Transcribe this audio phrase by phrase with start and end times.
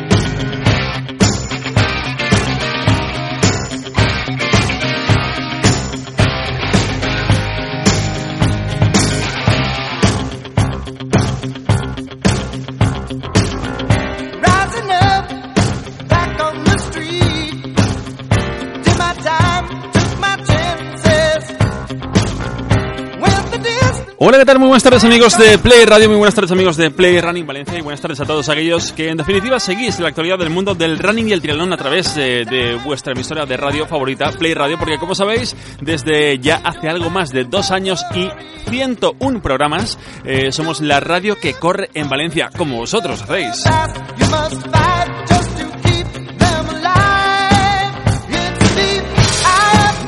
[24.35, 24.59] Hola, ¿qué?
[24.59, 27.79] Muy buenas tardes amigos de Play Radio, muy buenas tardes amigos de Play Running Valencia
[27.79, 30.99] y buenas tardes a todos aquellos que en definitiva seguís la actualidad del mundo del
[30.99, 34.77] running y el triatlón a través de, de vuestra emisora de radio favorita, Play Radio,
[34.77, 38.29] porque como sabéis, desde ya hace algo más de dos años y
[38.71, 43.62] 101 programas, eh, somos la radio que corre en Valencia, como vosotros hacéis.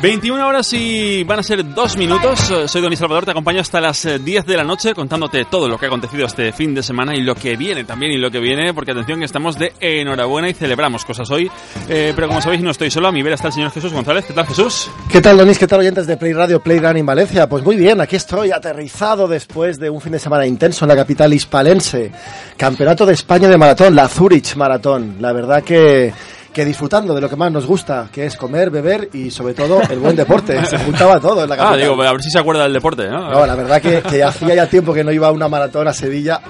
[0.00, 2.50] 21 horas y van a ser dos minutos.
[2.50, 5.68] Eh, Soy Don Salvador, te acompaño hasta las eh, 10 de la noche contándote todo
[5.68, 8.30] lo que ha acontecido este fin de semana y lo que viene también y lo
[8.30, 11.50] que viene, porque atención que estamos de enhorabuena y celebramos cosas hoy.
[11.88, 14.26] Eh, pero como sabéis, no estoy solo, a mi vera está el señor Jesús González.
[14.26, 14.90] ¿Qué tal, Jesús?
[15.10, 15.58] ¿Qué tal, Donis?
[15.58, 17.48] ¿Qué tal, oyentes de Play Radio, Play Running Valencia?
[17.48, 20.96] Pues muy bien, aquí estoy aterrizado después de un fin de semana intenso en la
[20.96, 22.12] capital hispalense.
[22.56, 25.16] Campeonato de España de maratón, la Zurich Maratón.
[25.20, 26.12] La verdad que,
[26.56, 29.78] que disfrutando de lo que más nos gusta, que es comer, beber y sobre todo
[29.90, 30.64] el buen deporte.
[30.64, 31.80] Se juntaba todo en la Ah, capital.
[31.80, 33.30] digo, a ver si se acuerda del deporte, ¿no?
[33.30, 35.92] No, la verdad que, que hacía ya tiempo que no iba a una maratón a
[35.92, 36.40] Sevilla.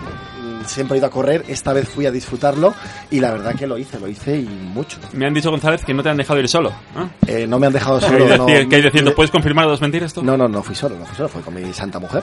[0.67, 2.75] Mm, Siempre he ido a correr, esta vez fui a disfrutarlo
[3.11, 4.99] y la verdad que lo hice, lo hice y mucho.
[5.13, 6.73] Me han dicho, González, que no te han dejado ir solo.
[6.95, 7.11] ¿no?
[7.27, 8.25] Eh, no me han dejado ¿Qué solo.
[8.27, 9.15] hay, no, decir- qué hay diciendo?
[9.15, 10.23] ¿Puedes confirmar dos mentiras tú?
[10.23, 12.23] no, no, no fui solo, no fui solo, fui con mi santa mujer.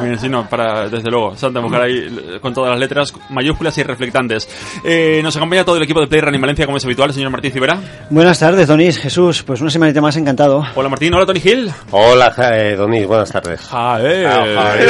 [0.00, 3.76] bien, sí, no, para, desde luego, Santa Mujer ahí eh, con todas las letras mayúsculas
[3.78, 4.48] y reflectantes.
[4.84, 7.52] Eh, nos acompaña todo el equipo de Play Running Valencia, como es habitual, señor Martín
[7.52, 7.78] Cibera.
[8.10, 9.42] Buenas tardes, Donís, Jesús.
[9.42, 10.64] Pues una semanita más encantado.
[10.74, 11.70] Hola Martín, hola Tony Hill.
[11.90, 13.60] Hola, eh, Donis, buenas tardes.
[13.60, 14.24] Jae.
[14.26, 14.86] Jae.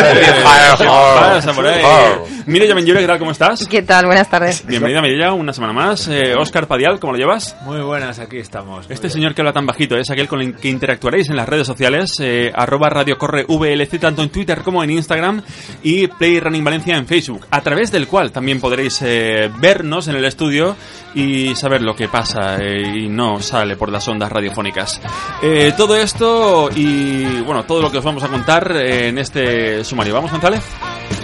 [2.66, 3.18] Mireya Benlliure, ¿qué tal?
[3.20, 3.68] ¿Cómo estás?
[3.68, 4.06] ¿Qué tal?
[4.06, 4.66] Buenas tardes.
[4.66, 6.08] Bienvenida Mireya, una semana más.
[6.08, 7.56] Eh, Oscar Padial, ¿cómo lo llevas?
[7.62, 8.86] Muy buenas, aquí estamos.
[8.88, 11.64] Este señor que habla tan bajito es aquel con el que interactuaréis en las redes
[11.64, 15.42] sociales, eh, arroba Radio Corre VLC, tanto en Twitter como en Instagram,
[15.84, 20.16] y Play Running Valencia en Facebook, a través del cual también podréis eh, vernos en
[20.16, 20.74] el estudio
[21.14, 25.00] y saber lo que pasa eh, y no sale por las ondas radiofónicas.
[25.42, 29.84] Eh, todo esto y, bueno, todo lo que os vamos a contar eh, en este
[29.84, 30.14] sumario.
[30.14, 30.62] ¿Vamos, González?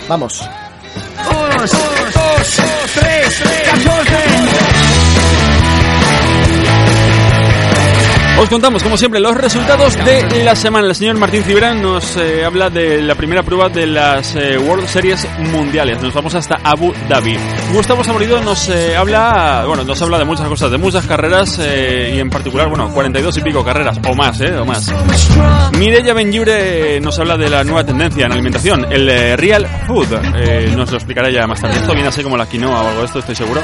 [0.09, 0.49] Vamos.
[0.95, 4.82] Dos, dos, dos, tres, catorce.
[8.43, 10.89] Os contamos, como siempre, los resultados de la semana.
[10.89, 14.89] El señor Martín Cibrán nos eh, habla de la primera prueba de las eh, World
[14.89, 16.03] Series mundiales.
[16.03, 17.37] Nos vamos hasta Abu Dhabi.
[17.73, 22.15] Gustavo Samorido nos eh, habla, bueno, nos habla de muchas cosas, de muchas carreras eh,
[22.17, 24.57] y en particular, bueno, 42 y pico carreras, o más, ¿eh?
[24.57, 24.93] O más.
[25.79, 30.09] Mireya Benlliure nos habla de la nueva tendencia en alimentación, el eh, Real Food.
[30.35, 31.77] Eh, nos lo explicará ya más tarde.
[31.77, 33.61] Esto viene así como la quinoa o algo de esto, estoy seguro.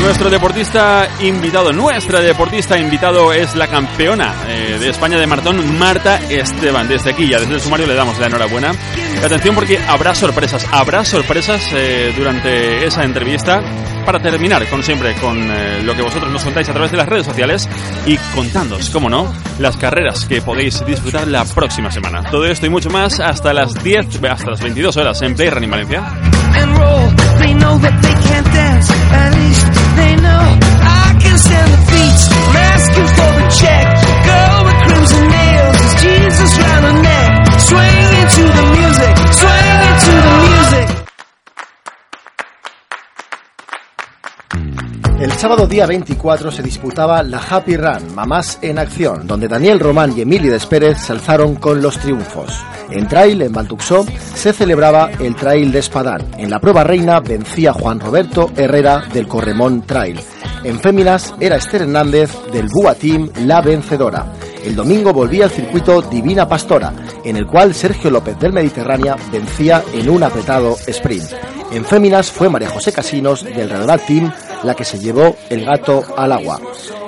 [0.00, 6.20] Nuestro deportista invitado, nuestra deportista invitado es la campeona eh, de España de maratón, Marta
[6.28, 6.88] Esteban.
[6.88, 8.72] Desde aquí, ya desde el sumario, le damos la enhorabuena.
[9.24, 13.62] Atención porque habrá sorpresas, habrá sorpresas eh, durante esa entrevista.
[14.04, 17.08] Para terminar, con siempre, con eh, lo que vosotros nos contáis a través de las
[17.08, 17.66] redes sociales
[18.06, 22.22] y contándoos, como no, las carreras que podéis disfrutar la próxima semana.
[22.30, 25.70] Todo esto y mucho más hasta las 10, hasta las 22 horas en Play Running
[25.70, 26.02] Valencia.
[36.04, 37.13] Jesus round the
[45.24, 50.12] El sábado día 24 se disputaba la Happy Run, Mamás en Acción, donde Daniel Román
[50.14, 52.62] y Emily Despérez se alzaron con los triunfos.
[52.90, 54.04] En trail, en Baltuxó,
[54.34, 56.26] se celebraba el Trail de Espadán.
[56.36, 60.20] En la prueba reina vencía Juan Roberto Herrera del Corremón Trail.
[60.62, 64.26] En féminas era Esther Hernández del Bua Team la vencedora.
[64.62, 66.92] El domingo volvía al circuito Divina Pastora,
[67.24, 71.32] en el cual Sergio López del Mediterránea vencía en un apretado sprint.
[71.72, 74.30] En féminas fue María José Casinos del Real Team
[74.64, 76.60] la que se llevó el gato al agua.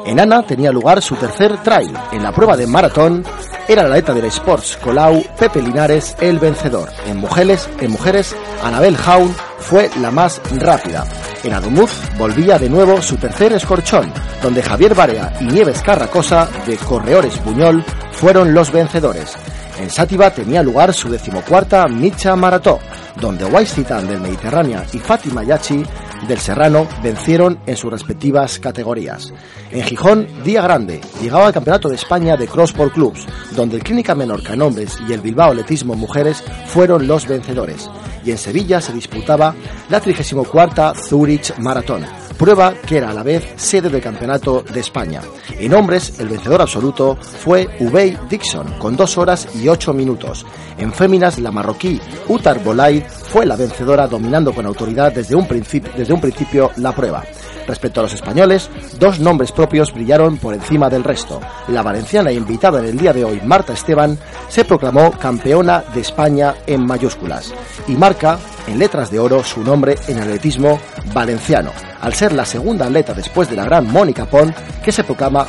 [0.04, 1.92] En Ana tenía lugar su tercer trail.
[2.12, 3.24] En la prueba de maratón
[3.68, 6.88] era la atleta del Sports Colau Pepe Linares el vencedor.
[7.06, 11.04] En mujeres, en mujeres Anabel Jaun fue la más rápida.
[11.42, 14.12] En Adumuz volvía de nuevo su tercer escorchón,
[14.42, 19.34] donde Javier Barea y Nieves Carracosa de Correores Buñol fueron los vencedores.
[19.78, 22.78] En Sátiva tenía lugar su decimocuarta Micha Marató,
[23.20, 25.84] donde Waisitan del Mediterráneo y Fátima Yachi
[26.28, 29.32] del Serrano vencieron en sus respectivas categorías.
[29.70, 33.82] En Gijón, día grande, llegaba al Campeonato de España de Cross por Clubs, donde el
[33.82, 37.90] Clínica Menorca en hombres y el Bilbao Letismo Mujeres fueron los vencedores.
[38.24, 39.54] Y en Sevilla se disputaba
[39.88, 42.04] la 34 Zurich Maratón,
[42.38, 45.22] prueba que era a la vez sede del Campeonato de España.
[45.58, 50.44] En hombres, el vencedor absoluto fue Ubey Dixon, con 2 horas y 8 minutos.
[50.78, 56.12] En féminas, la marroquí Utar Bolay fue la vencedora, dominando con autoridad desde un, desde
[56.12, 57.24] un principio la prueba.
[57.66, 61.40] Respecto a los españoles, dos nombres propios brillaron por encima del resto.
[61.68, 64.18] La valenciana invitada en el día de hoy, Marta Esteban,
[64.48, 67.52] se proclamó campeona de España en mayúsculas
[67.88, 70.78] y marca en letras de oro su nombre en atletismo
[71.12, 74.54] valenciano, al ser la segunda atleta después de la gran Mónica Pont
[74.84, 75.46] que se proclama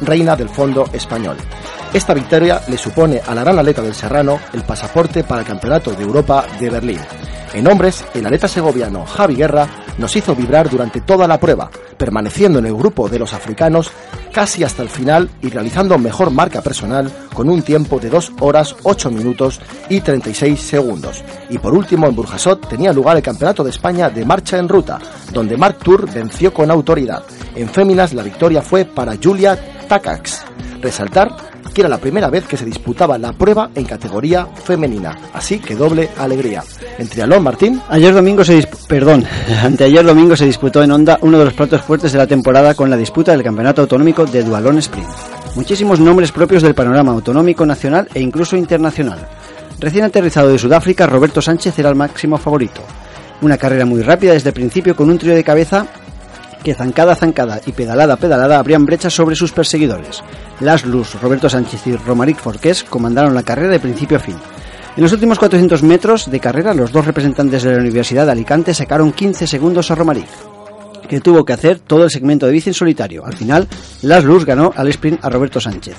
[0.00, 1.36] reina del fondo español.
[1.92, 5.92] Esta victoria le supone a la gran atleta del Serrano el pasaporte para el Campeonato
[5.92, 7.00] de Europa de Berlín.
[7.52, 9.66] En hombres, el atleta segoviano Javi Guerra
[10.00, 13.92] nos hizo vibrar durante toda la prueba, permaneciendo en el grupo de los africanos
[14.32, 18.74] casi hasta el final y realizando mejor marca personal con un tiempo de 2 horas
[18.82, 21.22] 8 minutos y 36 segundos.
[21.50, 24.98] Y por último, en Burjasot tenía lugar el Campeonato de España de marcha en ruta,
[25.32, 27.22] donde Mark Tour venció con autoridad.
[27.54, 30.44] En féminas, la victoria fue para Julia Takacs.
[30.80, 35.58] Resaltar que era la primera vez que se disputaba la prueba en categoría femenina, así
[35.58, 36.62] que doble alegría.
[36.98, 37.80] En triatlón, Martín.
[37.88, 39.24] Ayer domingo se perdón,
[39.62, 42.90] anteayer domingo se disputó en Honda uno de los platos fuertes de la temporada con
[42.90, 45.08] la disputa del Campeonato Autonómico de Dualón Sprint.
[45.54, 49.18] Muchísimos nombres propios del panorama autonómico nacional e incluso internacional.
[49.80, 52.82] Recién aterrizado de Sudáfrica, Roberto Sánchez era el máximo favorito.
[53.42, 55.86] Una carrera muy rápida desde el principio con un trío de cabeza
[56.62, 60.22] que zancada zancada y pedalada pedalada abrían brechas sobre sus perseguidores.
[60.60, 64.36] Las Luz, Roberto Sánchez y Romaric Forqués comandaron la carrera de principio a fin.
[64.96, 68.74] En los últimos 400 metros de carrera, los dos representantes de la Universidad de Alicante
[68.74, 70.28] sacaron 15 segundos a Romaric,
[71.08, 73.24] que tuvo que hacer todo el segmento de bici en solitario.
[73.24, 73.68] Al final,
[74.02, 75.96] Las Luz ganó al sprint a Roberto Sánchez.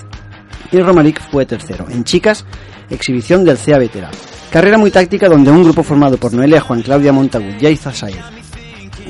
[0.72, 1.86] Y Romaric fue tercero.
[1.90, 2.46] En chicas,
[2.90, 4.10] exhibición del CEA Vetera.
[4.52, 8.41] Carrera muy táctica donde un grupo formado por Noelia Juan, Claudia Montagut, Saez,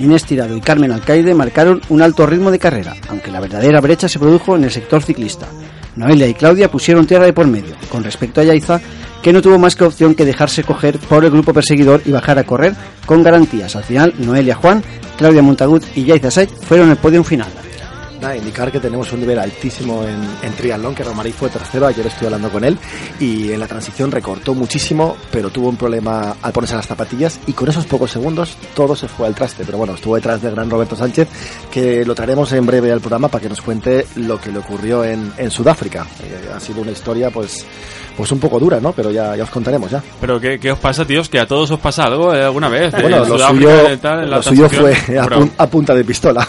[0.03, 4.07] Inés Tirado y Carmen Alcaide marcaron un alto ritmo de carrera, aunque la verdadera brecha
[4.07, 5.48] se produjo en el sector ciclista.
[5.95, 8.80] Noelia y Claudia pusieron tierra de por medio, con respecto a Yaiza,
[9.21, 12.39] que no tuvo más que opción que dejarse coger por el grupo perseguidor y bajar
[12.39, 12.74] a correr
[13.06, 13.75] con garantías.
[13.75, 14.83] Al final, Noelia Juan,
[15.18, 17.61] Claudia Montagut y Yaiza Said fueron el podio final.
[18.22, 22.28] Indicar que tenemos un nivel altísimo en, en triatlón, que Romaric fue tercero, ayer estuve
[22.28, 22.78] hablando con él,
[23.20, 27.54] y en la transición recortó muchísimo, pero tuvo un problema al ponerse las zapatillas, y
[27.54, 29.63] con esos pocos segundos todo se fue al traste.
[29.66, 31.28] Pero bueno, estuvo detrás del gran Roberto Sánchez,
[31.72, 35.04] que lo traeremos en breve al programa para que nos cuente lo que le ocurrió
[35.04, 36.06] en, en Sudáfrica.
[36.24, 37.66] Eh, ha sido una historia, pues,
[38.18, 38.91] pues un poco dura, ¿no?
[38.91, 40.01] Pero ya, ya os contaremos ya.
[40.20, 41.30] Pero ¿qué, qué os pasa, tíos?
[41.30, 42.91] Que a todos os pasa algo eh, alguna vez.
[42.94, 46.48] Bueno, En lo suyo, tal, lo suyo fue a, pun- a punta de pistola.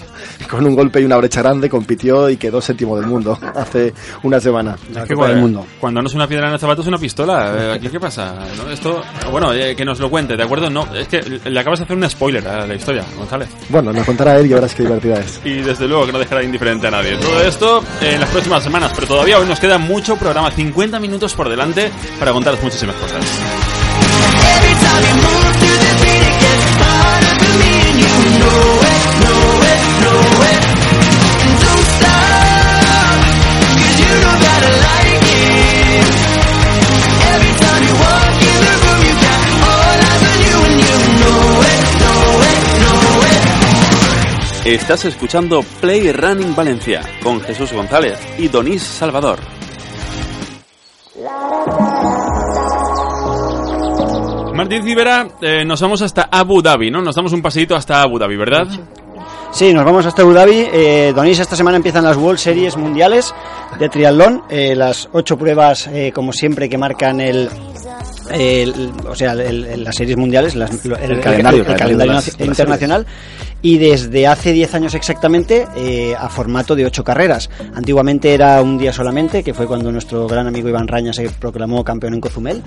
[0.50, 4.40] Con un golpe y una brecha grande compitió y quedó séptimo del mundo hace una
[4.40, 4.76] semana.
[4.90, 5.66] Es que del cuando, Mundo.
[5.80, 7.54] cuando no es una piedra en el zapato es una pistola.
[7.60, 8.34] Eh, ¿Aquí qué pasa?
[8.56, 8.70] ¿No?
[8.70, 10.70] Esto, bueno, eh, que nos lo cuente, ¿de acuerdo?
[10.70, 13.48] No, es que le acabas de hacer un spoiler a la historia, González.
[13.68, 15.40] Bueno, nos contará él y verás qué divertida es.
[15.44, 17.16] Y desde luego que no dejará indiferente a nadie.
[17.16, 21.34] Todo esto en las próximas semanas, pero todavía hoy nos queda mucho programa, 50 minutos
[21.34, 23.24] por delante para contaros muchísimas cosas.
[44.64, 49.59] Estás escuchando Play Running Valencia con Jesús González y Donís Salvador.
[54.60, 57.00] Martín Cibera, eh, nos vamos hasta Abu Dhabi, ¿no?
[57.02, 58.66] Nos damos un paseíto hasta Abu Dhabi, ¿verdad?
[59.52, 60.66] Sí, nos vamos hasta Abu Dhabi.
[60.72, 63.34] Eh, Donis, esta semana empiezan las World Series mundiales
[63.78, 64.42] de triatlón.
[64.48, 67.48] Eh, las ocho pruebas, eh, como siempre, que marcan el,
[68.30, 71.76] el- o sea, el- el- las series mundiales, las- el, el calendario, el el calendario
[71.76, 73.06] calendario de las- naci- de las internacional.
[73.62, 77.50] Y desde hace 10 años exactamente eh, a formato de ocho carreras.
[77.74, 81.84] Antiguamente era un día solamente, que fue cuando nuestro gran amigo Iván Raña se proclamó
[81.84, 82.62] campeón en Cozumel,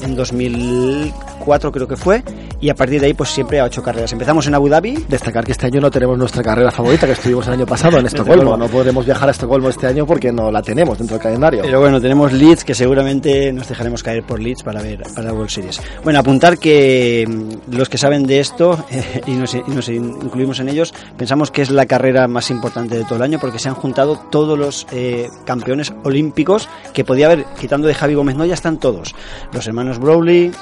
[0.00, 2.22] en 2004 creo que fue,
[2.60, 4.12] y a partir de ahí pues siempre a ocho carreras.
[4.12, 7.46] Empezamos en Abu Dhabi, Destacar que este año no tenemos nuestra carrera favorita que estuvimos
[7.46, 8.56] el año pasado en Estocolmo.
[8.56, 11.62] No podremos viajar a Estocolmo este año porque no la tenemos dentro del calendario.
[11.62, 15.32] Pero bueno, tenemos Leeds que seguramente nos dejaremos caer por Leeds para ver para la
[15.32, 15.80] World Series.
[16.02, 19.88] Bueno, apuntar que mm, los que saben de esto eh, y, nos, y nos
[20.30, 23.58] incluimos en ellos, pensamos que es la carrera más importante de todo el año porque
[23.58, 28.36] se han juntado todos los eh, campeones olímpicos que podía haber, quitando de Javi Gómez
[28.36, 29.14] Noya, están todos.
[29.52, 30.52] Los hermanos Browley,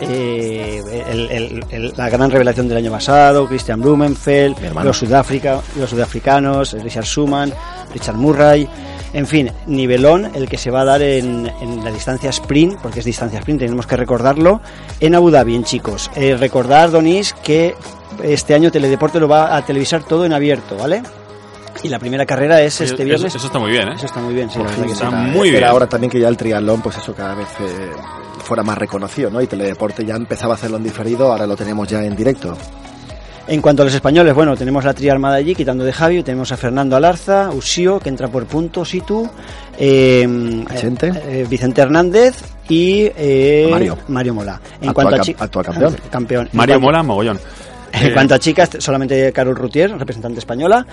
[0.00, 5.90] eh, el- el- el- la gran revelación del año pasado, Christian Blumenfeld, los, Sudáfrica, los
[5.90, 7.52] sudafricanos, Richard Schumann,
[7.92, 8.68] Richard Murray,
[9.12, 13.00] en fin, nivelón el que se va a dar en, en la distancia sprint, porque
[13.00, 14.60] es distancia sprint, tenemos que recordarlo,
[15.00, 16.10] en Abu Dhabi, en chicos.
[16.16, 17.74] Eh, recordar, Donis, que
[18.22, 21.02] este año Teledeporte lo va a televisar todo en abierto, ¿vale?
[21.82, 23.34] Y la primera carrera es este Eso- viernes.
[23.34, 23.92] Eso, está muy bien, ¿eh?
[23.96, 25.64] Eso está muy bien, sí, la verdad que está muy bien.
[25.64, 27.90] ahora también que ya el triatlón, pues eso cada vez eh,
[28.44, 29.40] fuera más reconocido, ¿no?
[29.40, 32.56] Y Teledeporte ya empezaba a hacerlo en diferido, ahora lo tenemos ya en directo.
[33.48, 36.56] En cuanto a los españoles, bueno, tenemos la triarmada allí, quitando de Javi, tenemos a
[36.56, 39.28] Fernando Alarza, Usío, que entra por puntos, Situ,
[39.78, 41.12] eh, Achente.
[41.26, 42.36] eh, Vicente Hernández
[42.68, 43.68] y eh,
[44.08, 44.34] Mario.
[44.34, 44.60] Mola.
[44.80, 45.96] En Actual cuanto a actual campeón.
[46.10, 46.48] campeón.
[46.52, 47.40] Mario cuanto- Mola, mogollón.
[47.92, 50.86] En Eh, cuanto a chicas, solamente Carol Routier, representante española.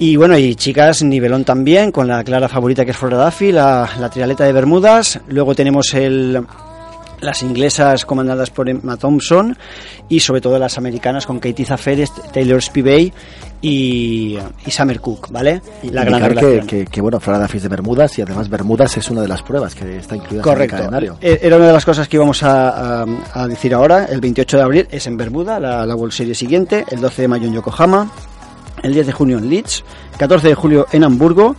[0.00, 3.88] Y bueno, y chicas, nivelón también, con la clara favorita que es Flora Duffy, la,
[3.98, 5.20] la trialeta de Bermudas.
[5.28, 6.44] Luego tenemos el,
[7.20, 9.56] las inglesas comandadas por Emma Thompson
[10.08, 13.12] y sobre todo las americanas con Katie Zaferes, Taylor Spivey
[13.60, 15.60] y, y Summer Cook, ¿vale?
[15.90, 19.20] La gran Indicar que, que, que, bueno, es de Bermudas y además Bermudas es una
[19.22, 21.18] de las pruebas que está incluida en el calendario.
[21.20, 24.04] Eh, Era una de las cosas que íbamos a, a- a decir ahora.
[24.06, 26.84] El 28 de abril es en Bermuda, la, la World Series siguiente.
[26.90, 28.10] El 12 de mayo en Yokohama.
[28.82, 29.82] El 10 de junio en Leeds.
[30.18, 31.56] 14 de julio en Hamburgo.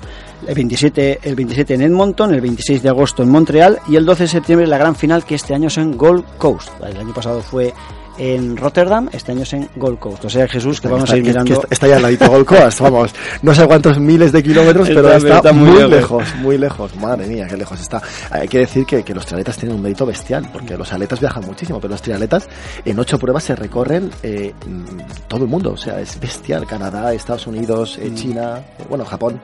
[0.47, 2.33] El 27, el 27 en Edmonton.
[2.33, 3.79] El 26 de agosto en Montreal.
[3.87, 6.69] Y el 12 de septiembre la gran final que este año es en Gold Coast.
[6.83, 7.73] El año pasado fue
[8.17, 10.25] en Rotterdam, este año es en Gold Coast.
[10.25, 11.53] O sea, Jesús, que vamos está, a ir mirando.
[11.53, 13.15] está, está ya al ladito Gold Coast, vamos.
[13.43, 16.23] No sé cuántos miles de kilómetros, pero Está- está, está muy muy, lejos.
[16.41, 16.93] muy lejos.
[16.97, 18.01] Madre mía, qué lejos está.
[18.29, 21.45] Hay que decir que, que los triatletas tienen un mérito bestial, porque los atletas viajan
[21.45, 22.49] muchísimo, pero los triatletas
[22.83, 25.71] en ocho pruebas se recorren eh, mm, todo el mundo.
[25.71, 26.65] O sea, es bestial.
[26.67, 28.05] Canadá, Estados Unidos, Mm.
[28.05, 29.39] eh, China, eh, bueno, Japón.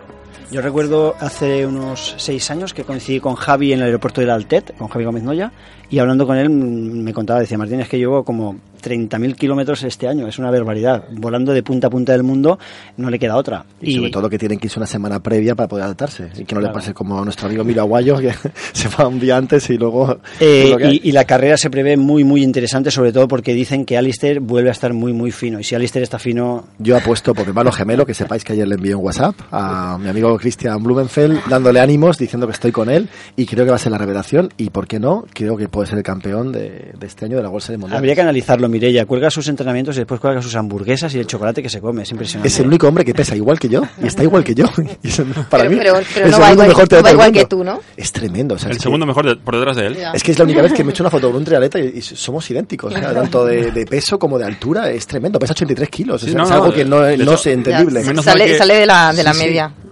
[0.52, 4.76] Yo recuerdo hace unos seis años que coincidí con Javi en el aeropuerto del Altet,
[4.78, 5.52] con Javi Gómez Noya,
[5.90, 10.08] y hablando con él me contaba, decía Martín, es que llevo como 30.000 kilómetros este
[10.08, 11.06] año, es una barbaridad.
[11.12, 12.60] Volando de punta a punta del mundo
[12.98, 13.66] no le queda otra.
[13.82, 16.30] Y, sobre todo que tienen que irse una semana previa para poder adaptarse.
[16.38, 16.68] Y que no Claro.
[16.68, 18.32] le pase como a nuestro amigo Miro Aguayo, que
[18.74, 20.20] se va un día antes y luego...
[20.40, 23.98] Eh, y, y la carrera se prevé muy, muy interesante, sobre todo porque dicen que
[23.98, 25.60] Alistair vuelve a estar muy, muy fino.
[25.60, 28.68] Y si Alistair está fino, Yo apuesto por mi hermano gemelo, que sepáis que ayer
[28.68, 32.90] le envié un WhatsApp a mi amigo Christian Blumenfeld, dándole ánimos, diciendo que estoy con
[32.90, 35.68] él, y creo que va a ser la revelación, y por qué no, creo que
[35.70, 37.98] puede ser el campeón de, de este año de la Bolsa de Mundial.
[37.98, 39.06] habría que analizarlo, Mirella.
[39.06, 42.04] Cuelga sus entrenamientos y después cuelga sus hamburguesas y el chocolate que se come.
[42.04, 42.48] Es impresionante.
[42.48, 44.66] Es el único hombre que pesa igual que yo, y está igual que yo.
[45.04, 47.14] Y eso, para Pero- mí, pero- pero el no segundo mejor no va triatleta del
[47.14, 47.40] igual mundo.
[47.40, 47.80] que tú, ¿no?
[47.98, 48.56] Es tremendo.
[48.56, 49.98] o sea, El es que- segundo mejor de- por detrás de él.
[50.14, 51.80] Es que es la única vez que me he hecho una foto con un triatleta
[51.80, 55.38] y, y somos idénticos, o sea, tanto de, de peso como de altura, es tremendo,
[55.40, 58.04] pesa 83 kilos, Sí, es, no, es algo que no, es entendible.
[58.04, 59.46] Menos sale, que- sale de la, de la Sí, sí.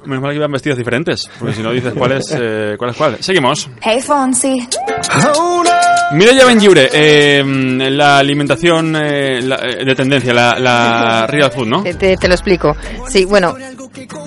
[0.05, 2.97] Menos mal que iban vestidos diferentes, porque si no dices cuál es, eh, cuál es
[2.97, 3.17] cuál.
[3.21, 3.69] Seguimos.
[3.81, 4.67] Hey Fonsi.
[6.11, 7.43] Mireia Benlliure, eh,
[7.89, 11.81] la alimentación eh, la- eh, de tendencia, la, la real food, ¿no?
[11.83, 12.75] Te, te- te lo explico.
[13.09, 13.55] Sí, bueno,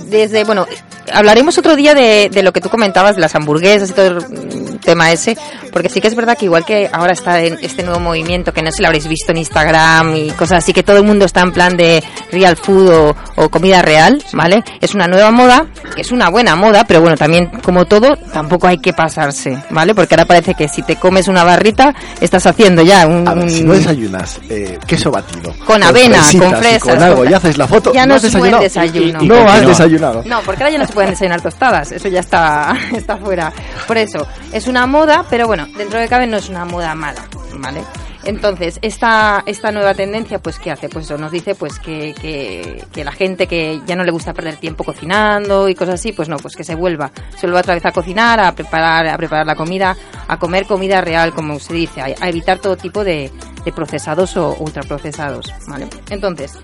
[0.06, 0.66] desde, bueno,
[1.12, 4.78] hablaremos otro día de, de lo que tú comentabas, de las hamburguesas y todo el
[4.80, 5.36] tema ese,
[5.72, 8.62] porque sí que es verdad que igual que ahora está en este nuevo movimiento, que
[8.62, 11.24] no sé si lo habréis visto en Instagram y cosas así, que todo el mundo
[11.24, 14.62] está en plan de real food o, o comida real, ¿vale?
[14.80, 18.68] Es una nueva moda, que es una buena moda, pero bueno, también como todo, tampoco
[18.68, 19.94] hay que pasarse, ¿vale?
[19.94, 23.26] Porque ahora parece que si te comes una barrita, estás haciendo ya un...
[23.26, 27.24] A ver, si no desayunas eh, queso batido, Con avena, con y fresas, con algo
[27.24, 28.62] y haces la foto, Ya no no es buen desayunado.
[28.62, 29.22] desayuno.
[29.22, 30.22] Y- y no has desayunado.
[30.24, 33.52] No, porque ahora ya no se pueden desayunar tostadas, eso ya está, está fuera.
[33.86, 37.26] Por eso, es una moda, pero bueno, dentro de cabe no es una moda mala,
[37.58, 37.82] ¿vale?
[38.26, 40.88] Entonces, esta, esta nueva tendencia, pues, ¿qué hace?
[40.88, 44.34] Pues eso, nos dice pues que, que, que la gente que ya no le gusta
[44.34, 47.74] perder tiempo cocinando y cosas así, pues no, pues que se vuelva, se vuelva otra
[47.74, 49.96] vez a cocinar, a preparar, a preparar la comida,
[50.26, 53.30] a comer comida real, como se dice, a, a evitar todo tipo de,
[53.64, 55.86] de procesados o ultraprocesados, ¿vale?
[56.10, 56.58] Entonces,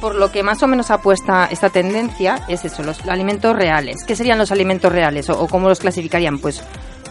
[0.00, 4.04] por lo que más o menos apuesta esta tendencia es eso, los alimentos reales.
[4.06, 6.38] ¿Qué serían los alimentos reales o, cómo los clasificarían?
[6.38, 6.62] Pues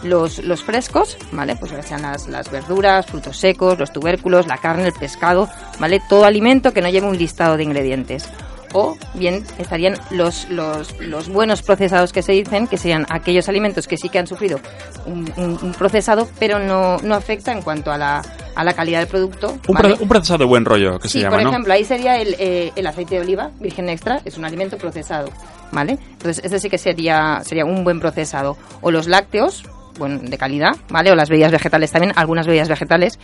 [0.02, 1.56] los, los frescos, ¿vale?
[1.56, 6.00] Pues sean las, las verduras, frutos secos, los tubérculos, la carne, el pescado, ¿vale?
[6.08, 8.28] Todo alimento que no lleve un listado de ingredientes.
[8.74, 13.88] O bien estarían los, los, los buenos procesados que se dicen, que serían aquellos alimentos
[13.88, 14.60] que sí que han sufrido
[15.06, 18.22] un, un- un procesado, pero no, no afecta en cuanto a la,
[18.54, 19.58] a la calidad del producto.
[19.68, 19.94] Un, ¿vale?
[19.94, 21.50] pro- un procesado de buen rollo, que Sí, se llama, por ¿no?
[21.50, 25.30] ejemplo, ahí sería el, eh, el aceite de oliva virgen extra, es un alimento procesado,
[25.72, 25.98] ¿vale?
[26.12, 28.56] Entonces, ese sí que sería, sería un buen procesado.
[28.82, 29.64] O los lácteos,
[29.98, 31.10] bueno, de calidad, ¿vale?
[31.10, 33.18] O las bebidas vegetales también, algunas bebidas vegetales.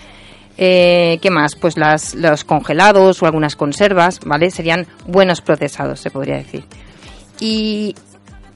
[0.56, 1.56] Eh, ¿Qué más?
[1.56, 4.50] Pues las, los congelados o algunas conservas, ¿vale?
[4.50, 6.64] Serían buenos procesados, se podría decir.
[7.40, 7.96] Y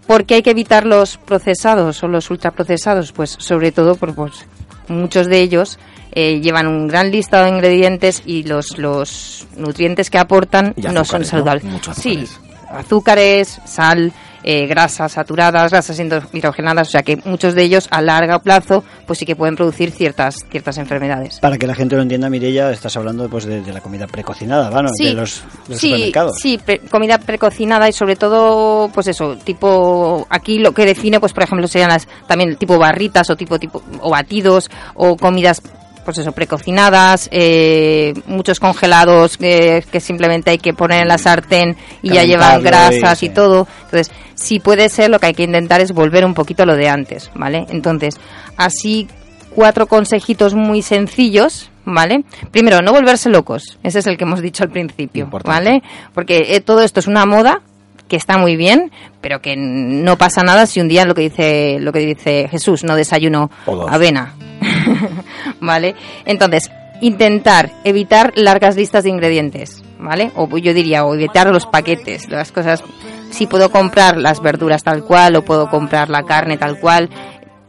[0.07, 3.13] ¿por qué hay que evitar los procesados o los ultraprocesados?
[3.13, 4.47] Pues sobre todo porque pues,
[4.89, 5.79] muchos de ellos
[6.13, 11.25] eh, llevan un gran listado de ingredientes y los, los nutrientes que aportan no son
[11.25, 11.65] saludables.
[11.97, 12.25] Sí,
[12.71, 18.01] azúcares, sal, eh, grasas saturadas, grasas hidro- hidrogenadas, o sea que muchos de ellos a
[18.03, 21.39] largo plazo pues sí que pueden producir ciertas, ciertas enfermedades.
[21.41, 24.71] Para que la gente lo entienda, Mireia, estás hablando pues, de, de la comida precocinada,
[24.71, 24.91] ¿vale?
[24.99, 26.39] de los, de los sí, supermercados.
[26.41, 31.33] sí, pre- comida precocinada y sobre todo, pues eso, tipo, aquí lo que define, pues
[31.33, 35.63] por ejemplo, serían las también tipo barritas o tipo, tipo, o batidos o comidas,
[36.09, 41.77] pues eso, precocinadas, eh, muchos congelados que, que simplemente hay que poner en la sartén
[42.01, 43.69] y ya llevan y- grasas y, todo.
[43.85, 46.77] Entonces, si puede ser, lo que hay que intentar es volver un poquito a lo
[46.77, 47.67] de antes, ¿vale?
[47.69, 48.19] Entonces,
[48.57, 49.07] así
[49.55, 52.25] cuatro consejitos muy sencillos, ¿vale?
[52.53, 53.79] Primero, no volverse locos.
[53.83, 55.71] Ese es el que hemos dicho al principio, Importante.
[55.71, 55.83] ¿vale?
[56.15, 57.61] Porque eh, todo esto es una moda
[58.09, 61.79] que está muy bien, pero que no pasa nada si un día lo que dice
[61.81, 63.51] lo que dice Jesús, no desayuno
[63.89, 64.35] avena.
[65.61, 65.95] ¿Vale?
[66.25, 70.33] Entonces, intentar evitar largas listas de ingredientes, ¿vale?
[70.35, 72.83] O yo diría, o evitar los paquetes, las cosas.
[73.31, 77.11] Si puedo comprar las verduras tal cual o puedo comprar la carne tal cual,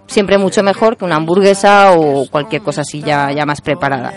[0.07, 4.13] siempre mucho mejor que una hamburguesa o cualquier cosa así ya, ya más preparada.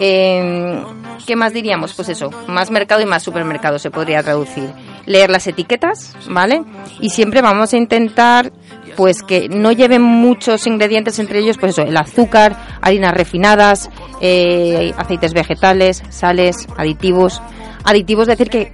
[0.00, 0.82] Eh,
[1.26, 1.92] ¿Qué más diríamos?
[1.94, 4.70] Pues eso, más mercado y más supermercado se podría traducir.
[5.08, 6.62] Leer las etiquetas, ¿vale?
[7.00, 8.52] Y siempre vamos a intentar
[8.96, 13.90] pues que no lleven muchos ingredientes entre ellos, pues eso, el azúcar, harinas refinadas,
[14.20, 17.40] eh, aceites vegetales, sales, aditivos.
[17.84, 18.72] Aditivos, decir que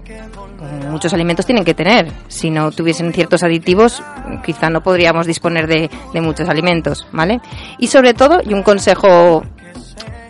[0.90, 2.10] muchos alimentos tienen que tener.
[2.28, 4.02] Si no tuviesen ciertos aditivos,
[4.44, 7.40] quizá no podríamos disponer de, de muchos alimentos, ¿vale?
[7.78, 9.42] Y sobre todo, y un consejo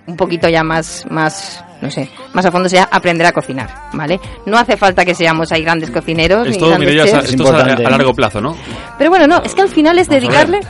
[0.06, 4.18] un poquito ya más, más, no sé, más a fondo sea aprender a cocinar, ¿vale?
[4.46, 6.46] No hace falta que seamos ahí grandes cocineros.
[6.46, 7.30] ni Esto, grandes Mireia, chefs.
[7.30, 7.90] esto es a, importante, a ¿eh?
[7.90, 8.56] largo plazo, ¿no?
[8.98, 10.60] Pero bueno, no, es que al final es dedicarle.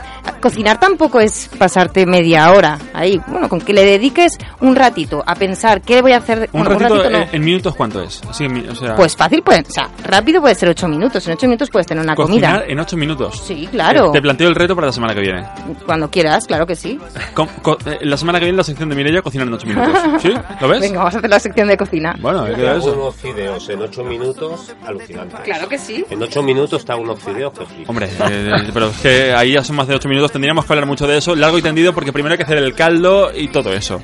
[0.41, 3.19] Cocinar tampoco es pasarte media hora ahí.
[3.27, 6.49] Bueno, con que le dediques un ratito a pensar qué voy a hacer.
[6.51, 7.17] Un bueno, ratito, no.
[7.19, 8.21] eh, en minutos, ¿cuánto es?
[8.29, 11.25] Así, en mi- o sea, Pues fácil, pues, o sea, rápido puede ser ocho minutos.
[11.27, 12.71] En ocho minutos puedes tener una cocinar comida.
[12.71, 13.41] en ocho minutos.
[13.45, 14.11] Sí, claro.
[14.11, 15.45] Te planteo el reto para la semana que viene.
[15.85, 16.99] Cuando quieras, claro que sí.
[17.85, 19.97] Eh, la semana que viene la sección de Mireia cocinar en ocho minutos.
[20.21, 20.33] ¿Sí?
[20.61, 20.81] ¿Lo ves?
[20.81, 22.15] Venga, vamos a hacer la sección de cocina.
[22.19, 22.93] Bueno, queda hago eso.
[22.99, 25.35] unos fideos en 8 minutos, alucinante.
[25.43, 26.03] Claro que sí.
[26.09, 27.89] En 8 minutos hago unos fideos que flipas.
[27.89, 30.31] Hombre, eh, pero es que ahí ya son más de 8 minutos.
[30.31, 32.73] Tendríamos que hablar mucho de eso, largo y tendido, porque primero hay que hacer el
[32.73, 34.01] caldo y todo eso.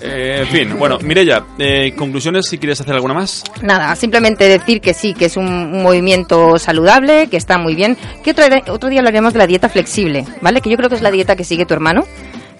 [0.00, 3.42] Eh, en fin, bueno, Mireia, eh, conclusiones si quieres hacer alguna más.
[3.62, 7.96] Nada, simplemente decir que sí, que es un, un movimiento saludable, que está muy bien.
[8.22, 10.60] Que otro, otro día hablaremos de la dieta flexible, ¿vale?
[10.60, 12.04] Que yo creo que es la dieta que sigue tu hermano.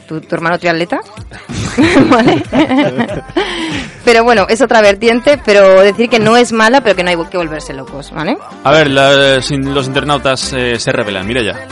[0.09, 1.01] Tu, tu hermano triatleta.
[2.11, 2.43] ¿Vale?
[4.05, 7.17] pero bueno, es otra vertiente, pero decir que no es mala, pero que no hay
[7.31, 8.39] que volverse locos, ¿vale?
[8.65, 11.27] A ver, la- sin- los internautas eh, se revelan.
[11.27, 11.67] Mireia.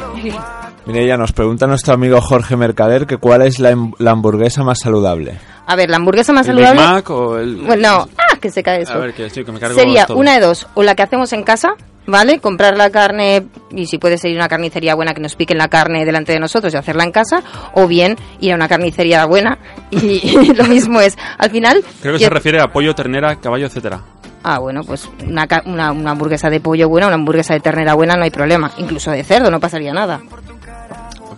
[0.84, 4.78] Mireia, nos pregunta nuestro amigo Jorge Mercader que cuál es la, hem- la hamburguesa más
[4.80, 5.38] saludable.
[5.66, 6.92] A ver, la hamburguesa más ¿El Big saludable.
[6.94, 7.56] Mac o el...?
[7.56, 8.92] Bueno, ah, que se cae eso.
[8.92, 10.18] A ver, que sí, que me cargo Sería todo.
[10.18, 11.70] una de dos, o la que hacemos en casa,
[12.06, 12.38] ¿vale?
[12.40, 16.04] Comprar la carne, y si puede ser una carnicería buena que nos piquen la carne
[16.04, 17.42] delante de nosotros y hacerla en casa,
[17.74, 19.58] o bien ir a una carnicería buena
[19.90, 21.16] y, y lo mismo es.
[21.38, 21.82] Al final...
[22.00, 24.00] Creo que yo- se refiere a pollo, ternera, caballo, etcétera.
[24.48, 28.14] Ah, bueno, pues una, una, una hamburguesa de pollo buena, una hamburguesa de ternera buena,
[28.14, 28.70] no hay problema.
[28.78, 30.20] Incluso de cerdo, no pasaría nada.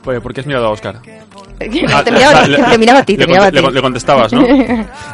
[0.02, 1.00] Pues, ¿Por qué has mirado a Oscar?
[1.58, 3.66] te, miraba, Le- te miraba a ti, te le, miraba a conte- ti.
[3.66, 4.42] le- le contestabas, ¿no?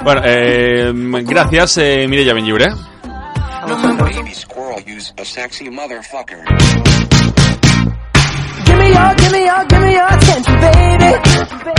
[0.03, 0.93] bueno, eh,
[1.25, 2.67] gracias, eh, Mireia Benlliure.
[3.67, 7.34] Baby squirrel use a sexy motherfucker.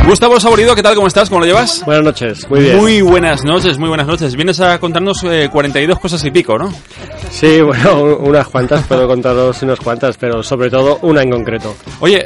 [0.08, 0.94] Gustavo Saborido, ¿qué tal?
[0.96, 1.30] ¿Cómo estás?
[1.30, 1.82] ¿Cómo lo llevas?
[1.84, 2.78] Buenas noches, muy bien.
[2.78, 4.36] Muy buenas noches, muy buenas noches.
[4.36, 6.72] Vienes a contarnos eh, 42 cosas y pico, ¿no?
[7.32, 11.76] Sí, bueno, un- unas cuantas, puedo contaros unas cuantas, pero sobre todo una en concreto.
[12.02, 12.24] Oye,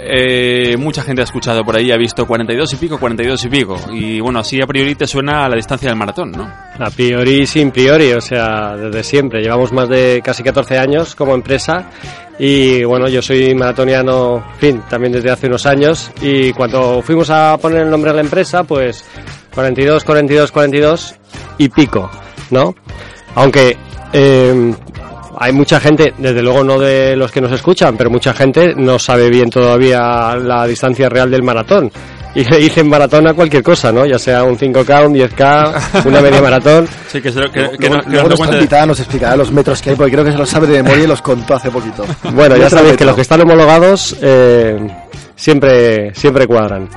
[0.73, 3.77] eh, mucha gente ha escuchado por ahí, ha visto 42 y pico, 42 y pico.
[3.93, 6.43] Y bueno, así a priori te suena a la distancia del maratón, ¿no?
[6.79, 9.41] A priori sin priori, o sea, desde siempre.
[9.41, 11.89] Llevamos más de casi 14 años como empresa
[12.39, 17.57] y bueno, yo soy maratoniano, fin, también desde hace unos años y cuando fuimos a
[17.57, 19.03] poner el nombre a la empresa, pues
[19.53, 21.15] 42, 42, 42
[21.57, 22.09] y pico,
[22.49, 22.73] ¿no?
[23.35, 23.77] Aunque
[24.13, 24.73] eh,
[25.37, 28.99] hay mucha gente, desde luego no de los que nos escuchan, pero mucha gente no
[28.99, 31.91] sabe bien todavía la distancia real del maratón.
[32.35, 34.05] Y le dicen maratón a cualquier cosa, ¿no?
[34.05, 36.87] Ya sea un 5K, un 10K, una media maratón.
[37.07, 38.85] Sí, que, se lo- que, Luego, que no- que luego no te nuestra cuente- invitada
[38.85, 41.07] nos explicará los metros que hay, porque creo que se los sabe de memoria y
[41.07, 42.05] los contó hace poquito.
[42.33, 44.77] Bueno, ya sabéis que los que están homologados eh,
[45.35, 46.87] siempre, siempre cuadran.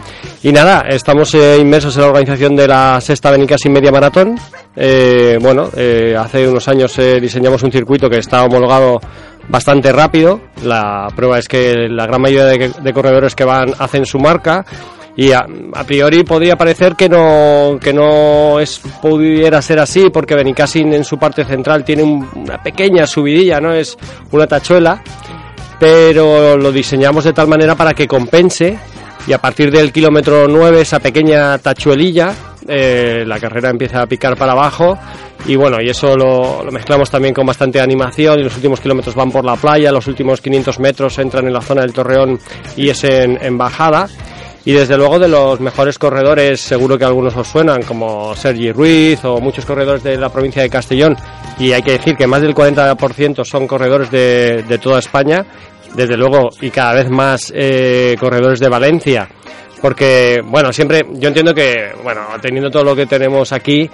[0.43, 4.39] Y nada, estamos eh, inmersos en la organización de la sexta Benicassi Media Maratón.
[4.77, 9.01] Eh, bueno, eh, hace unos años eh, diseñamos un circuito que está homologado
[9.49, 10.41] bastante rápido.
[10.65, 14.65] La prueba es que la gran mayoría de, de corredores que van hacen su marca.
[15.17, 15.45] Y a,
[15.87, 18.57] priori podría parecer que no, que no
[19.03, 23.75] pudiera ser así, porque Benicassin en su parte central tiene un- una pequeña subidilla, ¿no?
[23.75, 23.97] Es
[24.31, 25.03] una tachuela
[25.79, 28.79] pero lo diseñamos de tal manera para que compense
[29.27, 32.33] y a partir del kilómetro 9 esa pequeña tachuelilla
[32.69, 34.97] eh, la carrera empieza a picar para abajo
[35.45, 39.33] y bueno y eso lo, mezclamos también con bastante animación y los últimos kilómetros van
[39.33, 42.39] por la playa los últimos 500 metros entran en la zona del Torreón
[42.77, 44.09] y es en bajada
[44.65, 49.25] y desde luego de los mejores corredores, seguro que algunos os suenan, como Sergi Ruiz
[49.25, 51.17] o muchos corredores de la provincia de Castellón.
[51.59, 55.45] Y hay que decir que más del 40% son corredores de, de toda España,
[55.95, 59.29] desde luego, y cada vez más eh, corredores de Valencia.
[59.81, 63.91] Porque, bueno, siempre, yo entiendo que, bueno, teniendo todo lo que tenemos aquí,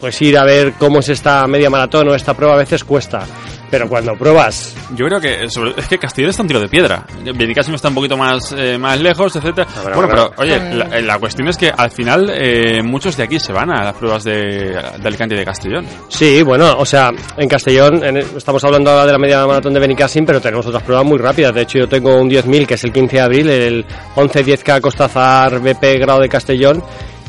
[0.00, 3.26] pues ir a ver cómo es esta media maratón o esta prueba a veces cuesta.
[3.74, 7.04] Pero cuando pruebas Yo creo que sobre- es que Castellón está un tiro de piedra.
[7.34, 9.66] Benicassim está un poquito más, eh, más lejos, etcétera.
[9.82, 10.30] bueno, bueno, bueno.
[10.36, 13.70] pero oye, la, la cuestión es que al final eh, muchos de aquí se van
[13.70, 14.32] a las pruebas de,
[14.98, 15.86] de Alicante y de Castellón.
[16.08, 19.80] Sí, bueno, o sea, en Castellón en- estamos hablando ahora de la media maratón de
[19.80, 21.52] Benicassim, pero tenemos otras pruebas muy rápidas.
[21.54, 23.84] De hecho, yo tengo un 10.000 que es el 15 de abril, el
[24.14, 26.82] 11-10K Costazar BP Grado de Castellón.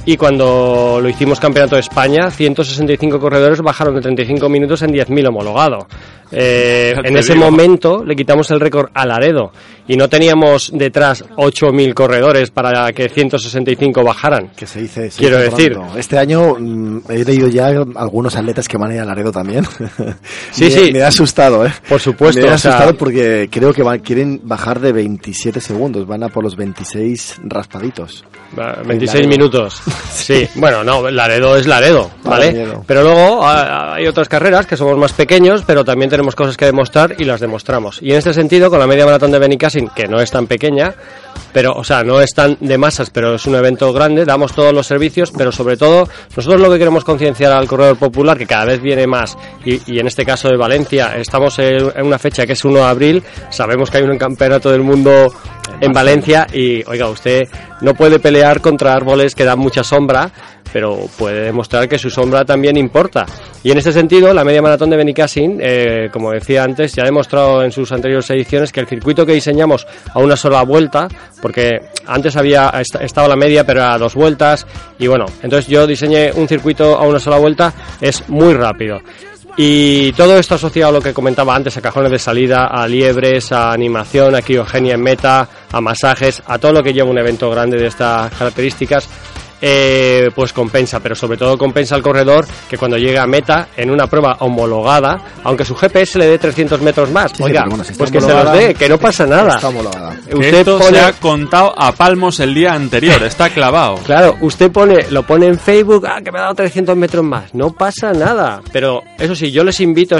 [0.08, 5.29] Y cuando lo hicimos campeonato de España, 165 corredores bajaron de 35 minutos en 10.000
[5.29, 5.88] homologado.
[6.31, 7.45] Eh, en ese digo.
[7.45, 9.51] momento le quitamos el récord a Laredo
[9.88, 14.49] y no teníamos detrás 8.000 corredores para que 165 bajaran.
[14.55, 15.11] Que se dice.
[15.11, 15.73] se Quiero dice decir.
[15.73, 15.97] pronto.
[15.97, 19.65] Este año mm, he leído ya algunos atletas que van a ir a Laredo también.
[20.51, 20.91] Sí, me, sí.
[20.93, 21.73] Me ha asustado, ¿eh?
[21.88, 25.59] Por supuesto, Me ha o sea- asustado porque creo que van- quieren bajar de 27
[25.61, 26.07] segundos.
[26.07, 28.23] Van a por los 26 raspaditos.
[28.57, 29.29] Va, 26 Laredo.
[29.29, 29.81] minutos.
[30.15, 32.67] Sí, bueno, no, Laredo es Laredo, ¿vale?
[32.88, 36.65] Pero luego ah, hay otras carreras que somos más pequeños, pero también tenemos cosas que
[36.65, 38.01] demostrar y las demostramos.
[38.01, 40.95] Y en este sentido, con la media maratón de Benicassin, que no es tan pequeña,
[41.51, 44.73] pero, o sea, no es tan de masas, pero es un evento grande, damos todos
[44.73, 48.65] los servicios, pero sobre todo, nosotros lo que queremos concienciar al corredor popular, que cada
[48.65, 52.65] vez viene más, y, en este caso de Valencia, estamos en una fecha que es
[52.65, 55.33] 1 de abril, sabemos que hay un campeonato del mundo
[55.81, 57.43] en Valencia y, oiga, usted
[57.81, 60.31] no puede pelear contra árboles que dan mucha sombra,
[60.73, 63.25] pero puede demostrar que su sombra también importa.
[63.63, 67.05] Y en este sentido, la media maratón de Benicassin, eh, como decía antes, ya ha
[67.05, 71.07] demostrado en sus anteriores ediciones que el circuito que diseñamos a una sola vuelta,
[71.41, 74.67] porque antes había est- estado la media, pero a dos vueltas,
[74.99, 78.99] y bueno, entonces yo diseñé un circuito a una sola vuelta, es muy rápido.
[79.57, 83.53] Y todo esto asociado a lo que comentaba antes, a cajones de salida, a liebres,
[83.53, 87.49] a animación, a criogenia en meta, a masajes, a todo lo que lleva un evento
[87.49, 89.07] grande de estas características,
[89.61, 93.89] eh, pues compensa, pero sobre todo compensa al corredor que cuando llega a meta en
[93.89, 97.83] una prueba homologada, aunque su GPS le dé 300 metros más, Sí, oiga, pero bueno,
[97.83, 99.55] si está pues que se los dé, que no pasa nada.
[99.55, 100.11] Está homologada.
[100.31, 103.95] Usted esto pone, se ha contado a palmos el día anterior, está clavado.
[104.05, 107.53] Claro, usted pone, lo pone en Facebook, ah, que me ha dado 300 metros más.
[107.53, 108.61] No pasa nada.
[108.71, 110.17] Pero eso sí, yo les invito,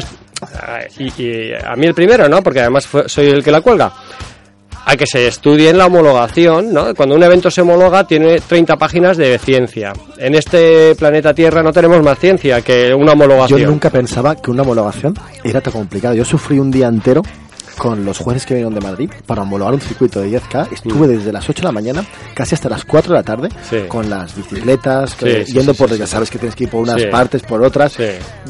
[1.00, 2.42] y, y a mí el primero, ¿no?
[2.42, 3.92] Porque además fue- soy el que la cuelga.
[4.86, 6.94] A que se estudie en la homologación, ¿no?
[6.94, 9.94] Cuando un evento se homologa tiene 30 páginas de ciencia.
[10.18, 13.60] En este planeta Tierra no tenemos más ciencia que una homologación.
[13.60, 16.14] Yo nunca pensaba que una homologación era tan complicada.
[16.14, 17.24] Yo sufrí un día entero
[17.80, 20.68] con los jueces que vinieron de Madrid para homologar un circuito de 10K.
[20.72, 23.52] Estuve desde las 8 de la mañana casi hasta las 4 de la tarde Mm.
[23.70, 23.78] Sí.
[23.90, 27.42] con las bicicletas, Sí, yendo por, ya sabes que tienes que ir por unas partes,
[27.42, 27.98] por otras,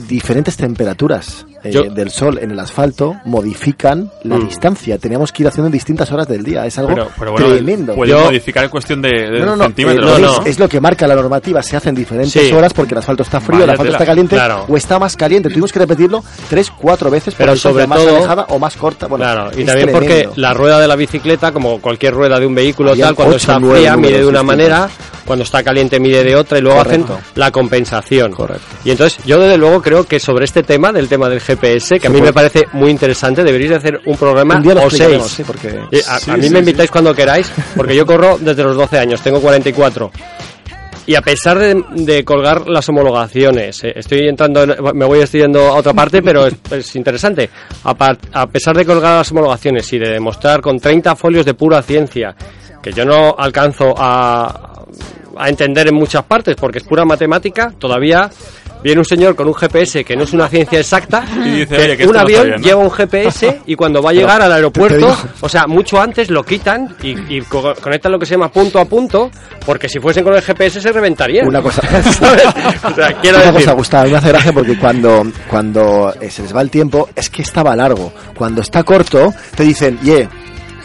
[0.07, 1.45] diferentes temperaturas.
[1.65, 4.47] Eh, Yo- del sol en el asfalto modifican la Mm.
[4.47, 4.97] distancia.
[4.97, 6.65] Teníamos que ir haciendo en distintas horas del día.
[6.65, 7.95] Es algo Pero, pero bueno, tremendo.
[7.95, 10.17] puede modificar en cuestión de, de No, no, no, centímetros.
[10.17, 10.41] eh, ¿no?
[10.41, 11.61] es, es lo que marca la normativa.
[11.63, 12.53] Se hace en diferentes Sí.
[12.53, 13.97] horas porque el asfalto está frío, Vaya el asfalto tela.
[13.97, 14.65] está caliente Claro.
[14.67, 15.49] o está más caliente.
[15.49, 19.07] Tuvimos que repetirlo tres, cuatro veces Pero distancia sobre más todo- alejada o más corta.
[19.07, 22.55] Bueno, Claro, y también porque la rueda de la bicicleta, como cualquier rueda de un
[22.55, 24.89] vehículo Habían tal, cuando ocho, está fría mide de una manera,
[25.25, 27.13] cuando está caliente mide de otra y luego Correcto.
[27.15, 28.31] hacen la compensación.
[28.31, 28.63] Correcto.
[28.83, 32.07] Y entonces yo desde luego creo que sobre este tema, del tema del GPS, que
[32.07, 35.23] a mí me parece muy interesante, deberíais de hacer un programa Un o seis.
[35.23, 38.63] sí, porque- Eh, a, Sí, a mí me invitáis cuando queráis, porque yo corro desde
[38.63, 40.11] los 12 años, tengo 44.
[41.07, 45.67] Y a pesar de, de colgar las homologaciones, eh, estoy entrando, en- me voy estudiando
[45.67, 47.47] a otra parte, pero es, es interesante.
[47.83, 51.53] A, par- a pesar de colgar las homologaciones y de demostrar con 30 folios de
[51.53, 52.35] pura ciencia,
[52.81, 54.74] que yo no alcanzo a,
[55.37, 58.29] a entender en muchas partes porque es pura matemática, todavía
[58.83, 61.81] viene un señor con un GPS que no es una ciencia exacta, Y dice, que
[61.81, 62.67] oye, que un esto no avión bien, ¿no?
[62.67, 66.43] lleva un GPS y cuando va a llegar al aeropuerto, o sea, mucho antes lo
[66.43, 69.31] quitan y, y co- conectan lo que se llama punto a punto,
[69.65, 71.47] porque si fuesen con el GPS se reventarían.
[71.47, 72.45] Una cosa, ¿Sabes?
[72.83, 76.43] O sea, quiero una decir, cosa, Gustavo, me hace gracia porque cuando, cuando eh, se
[76.43, 78.13] les va el tiempo es que estaba largo.
[78.37, 80.27] Cuando está corto, te dicen, ye,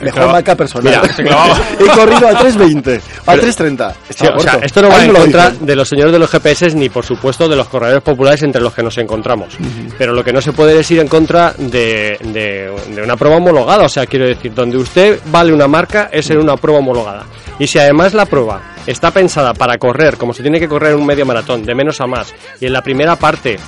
[0.00, 1.00] mejor marca personal.
[1.02, 1.22] Mira, se.
[1.84, 3.94] He corrido a 3.20, a Pero- 3.30.
[4.10, 6.74] Sí, o sea, esto no va en lo contra de los señores de los GPS
[6.74, 9.56] ni, por supuesto, de los corredores populares entre los que nos encontramos.
[9.98, 13.36] Pero lo que no se puede es ir en contra de, de- de una prueba
[13.36, 13.84] homologada.
[13.84, 17.24] O sea, quiero decir, donde usted vale una marca es en una prueba homologada.
[17.58, 21.04] Y si además la prueba está pensada para correr, como se tiene que correr un
[21.04, 23.58] medio maratón, de menos a más, y en la primera parte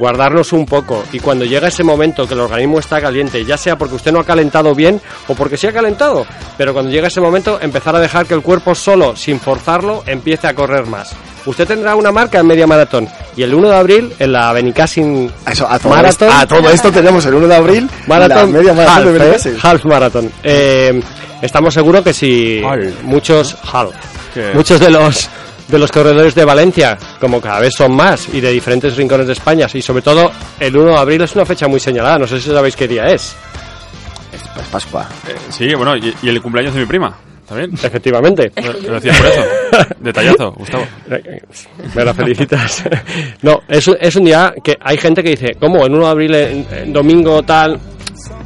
[0.00, 3.76] guardarnos un poco y cuando llega ese momento que el organismo está caliente, ya sea
[3.76, 7.20] porque usted no ha calentado bien o porque sí ha calentado, pero cuando llega ese
[7.20, 11.14] momento empezar a dejar que el cuerpo solo, sin forzarlo, empiece a correr más.
[11.44, 15.30] Usted tendrá una marca en media maratón y el 1 de abril en la Benicassin
[15.46, 18.58] Eso, a, todo Marathon, esto, a todo esto tenemos el 1 de abril Maratón, la
[18.58, 19.56] media maratón half, de ¿eh?
[19.62, 20.32] Half Marathon.
[20.42, 21.02] Eh,
[21.42, 23.02] estamos seguros que si Half.
[23.02, 23.90] muchos half,
[24.54, 25.28] muchos de los
[25.70, 29.32] de los corredores de Valencia, como cada vez son más y de diferentes rincones de
[29.34, 32.40] España, y sobre todo el 1 de abril es una fecha muy señalada, no sé
[32.40, 33.34] si sabéis qué día es.
[34.54, 35.08] Pues Pascua.
[35.28, 37.16] Eh, sí, bueno, y, y el cumpleaños de mi prima.
[37.48, 37.72] ¿También?
[37.74, 38.52] Efectivamente.
[38.86, 39.94] Lo decía por eso.
[40.00, 40.84] Detallazo, Gustavo.
[41.94, 42.84] Me la felicitas.
[43.42, 45.84] No, es, un- es un día que hay gente que dice, ¿cómo?
[45.84, 47.78] En 1 de abril, en, en domingo, tal.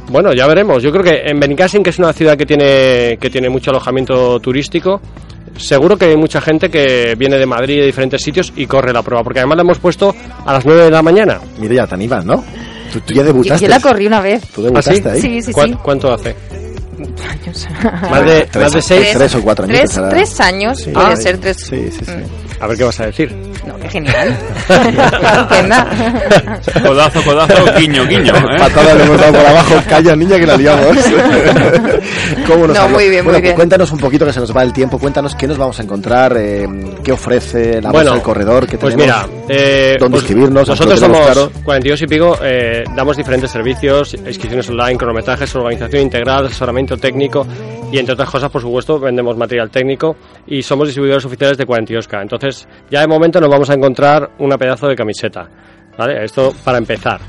[0.09, 0.81] Bueno, ya veremos.
[0.81, 4.39] Yo creo que en Benicassim, que es una ciudad que tiene, que tiene mucho alojamiento
[4.39, 4.99] turístico,
[5.57, 8.91] seguro que hay mucha gente que viene de Madrid y de diferentes sitios y corre
[8.93, 10.15] la prueba, porque además la hemos puesto
[10.45, 11.39] a las 9 de la mañana.
[11.59, 12.43] Mira, ya te animas, ¿no?
[12.93, 13.63] Tú, tú ya Yo, debutaste.
[13.65, 14.43] yo la corrí una vez.
[14.53, 15.21] Tú debutaste ¿Ah, ahí.
[15.21, 15.77] Sí, sí, ¿Cuán- sí.
[15.81, 16.35] ¿Cuánto hace?
[17.29, 17.67] Años.
[18.09, 19.07] Más de, Tres, más de seis.
[19.13, 19.77] tres o cuatro años.
[19.91, 21.17] Tres, tres años, Sí, puede ahí.
[21.17, 21.57] ser tres.
[21.57, 22.11] Sí, sí, sí.
[22.59, 23.35] A ver qué vas a decir.
[23.67, 24.37] No, qué genial.
[26.83, 28.33] Codazo, codazo, guiño, guiño.
[28.51, 28.57] ¿eh?
[28.59, 29.75] Patada le hemos dado por abajo.
[29.89, 30.97] Calla, niña, que la liamos.
[32.47, 33.55] ¿Cómo nos No, muy bien, muy Bueno, bien.
[33.55, 34.99] Cuéntanos un poquito que se nos va el tiempo.
[34.99, 36.67] Cuéntanos qué nos vamos a encontrar, eh,
[37.03, 39.27] qué ofrece la Bueno, bolsa del corredor, que Pues tenemos.
[39.29, 41.51] mira, eh, dónde pues inscribirnos, Nosotros somos claro.
[41.63, 47.45] 42 y pico, eh, damos diferentes servicios, inscripciones online, cronometrajes, organización integral, asesoramiento técnico
[47.91, 50.15] y entre otras cosas, por supuesto, vendemos material técnico
[50.47, 52.21] y somos distribuidores oficiales de 42K.
[52.23, 55.47] Entonces, ya de momento nos vamos a encontrar una pedazo de camiseta.
[55.97, 56.25] ¿Vale?
[56.25, 57.21] Esto para empezar.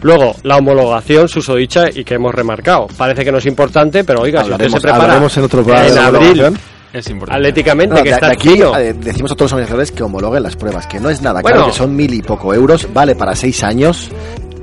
[0.00, 2.86] Luego, la homologación susodicha y que hemos remarcado.
[2.96, 5.88] Parece que no es importante, pero oiga, si usted se prepara en otro programa de
[5.88, 6.44] en la abril.
[6.92, 7.38] Es importante.
[7.40, 10.44] atléticamente, No, que de, está de aquí eh, decimos a todos los organizadores que homologuen
[10.44, 11.56] las pruebas, que no es nada Bueno.
[11.56, 14.10] claro, que son mil y poco euros, vale para seis años,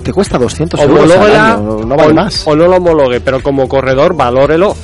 [0.02, 2.48] te cuesta 200 euros al homológuela año, no vale o, más.
[2.48, 4.76] o no lo homologue, pero como corredor valórelo,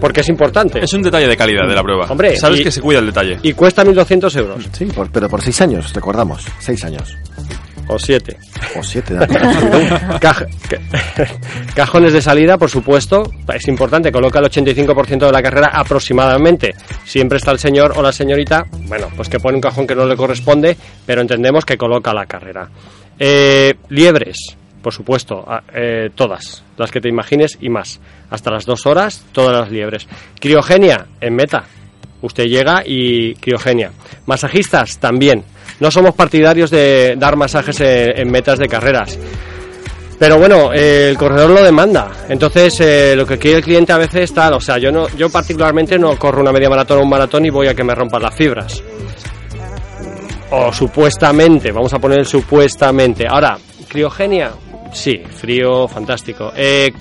[0.00, 0.82] porque es importante.
[0.84, 2.06] Es un detalle de calidad de la prueba.
[2.08, 3.38] Hombre, Sabes y- que se cuida el detalle.
[3.42, 7.16] Y cuesta 1.200 euros, Sí, por- pero por seis años, recordamos, seis años.
[7.86, 8.36] o 7.
[8.78, 9.14] O siete.
[9.18, 11.26] Caj- ca-
[11.74, 16.74] cajones de salida, por supuesto, es importante, coloca el 85% de la carrera aproximadamente.
[17.04, 20.06] Siempre está el señor o la señorita, bueno, pues que pone un cajón que no
[20.06, 22.68] le corresponde, pero entendemos que coloca la carrera.
[23.18, 27.98] Eh, liebres, por supuesto, eh, todas, las que te imagines y más.
[28.28, 30.06] Hasta las dos horas, todas las liebres.
[30.38, 31.64] Criogenia, en meta.
[32.20, 33.92] Usted llega y criogenia.
[34.26, 35.42] Masajistas, también.
[35.80, 39.18] No somos partidarios de dar masajes en, metas de carreras.
[40.18, 42.10] Pero bueno, eh, el corredor lo demanda.
[42.28, 44.52] Entonces, eh, lo que quiere el cliente a veces es tal.
[44.52, 47.50] O sea, yo no, yo particularmente no corro una media maratón o un maratón y
[47.50, 48.82] voy a que me rompan las fibras.
[50.50, 53.24] O supuestamente, vamos a poner supuestamente.
[53.26, 53.56] Ahora,
[53.88, 54.50] criogenia,
[54.94, 56.52] sí, frío, fantástico.
[56.56, 56.92] Eh,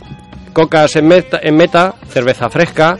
[0.51, 2.97] cocas en meta, en meta, cerveza fresca,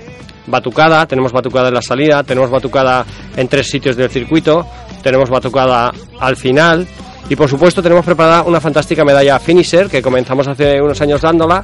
[0.47, 4.65] batucada, tenemos batucada en la salida, tenemos batucada en tres sitios del circuito,
[5.01, 6.87] tenemos batucada al final
[7.29, 11.61] Y por supuesto tenemos preparada una fantástica medalla Finisher que comenzamos hace unos años dándola.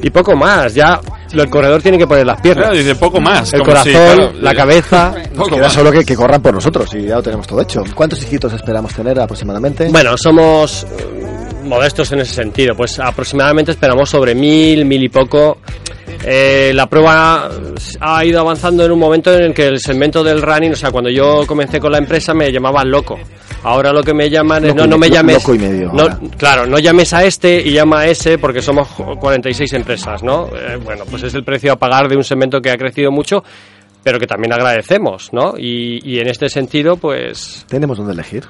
[0.00, 1.00] Y poco más, ya
[1.32, 2.66] el corredor tiene que poner las piernas.
[2.66, 3.52] Claro, dice poco más.
[3.52, 5.14] El corazón, si, claro, la cabeza.
[5.36, 5.72] Poco Queda más.
[5.72, 7.82] solo que, que corran por nosotros y ya lo tenemos todo hecho.
[7.94, 9.88] ¿Cuántos hijos esperamos tener aproximadamente?
[9.90, 10.86] Bueno, somos
[11.64, 12.74] modestos en ese sentido.
[12.76, 15.58] Pues aproximadamente esperamos sobre mil, mil y poco.
[16.26, 17.50] Eh, la prueba
[18.00, 20.90] ha ido avanzando en un momento en el que el segmento del running, o sea,
[20.90, 23.18] cuando yo comencé con la empresa me llamaban loco.
[23.62, 25.36] Ahora lo que me llaman es no, no me me- llames.
[25.36, 28.88] loco y medio, no, claro, no llames a este y llama a ese porque somos
[29.18, 30.48] 46 empresas, ¿no?
[30.54, 33.42] Eh, bueno, pues es el precio a pagar de un segmento que ha crecido mucho,
[34.02, 35.54] pero que también agradecemos, ¿no?
[35.58, 38.44] Y, y en este sentido, pues Tenemos donde elegir.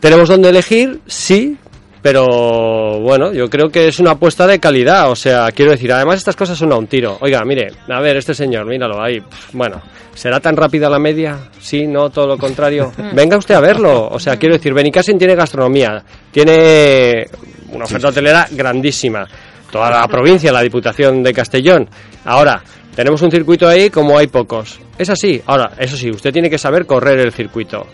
[0.00, 1.56] tenemos donde elegir, sí,
[2.02, 5.08] pero bueno, yo creo que es una apuesta de calidad.
[5.08, 7.16] O sea, quiero decir, además estas cosas son a un tiro.
[7.20, 9.22] Oiga, mire, a ver, este señor, míralo ahí.
[9.52, 9.80] Bueno,
[10.12, 11.38] ¿será tan rápida la media?
[11.60, 12.92] Sí, no, todo lo contrario.
[13.14, 14.08] Venga usted a verlo.
[14.08, 17.24] O sea, quiero decir, Benicassin tiene gastronomía, tiene
[17.70, 19.24] una oferta hotelera grandísima.
[19.70, 21.88] Toda la provincia, la Diputación de Castellón.
[22.24, 22.62] Ahora,
[22.96, 24.80] tenemos un circuito ahí como hay pocos.
[24.98, 25.40] Es así.
[25.46, 27.86] Ahora, eso sí, usted tiene que saber correr el circuito.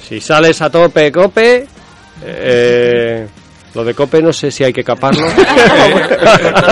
[0.00, 1.66] Si sales a tope, cope,
[2.24, 3.26] eh,
[3.76, 5.26] lo de cope no sé si hay que caparlo.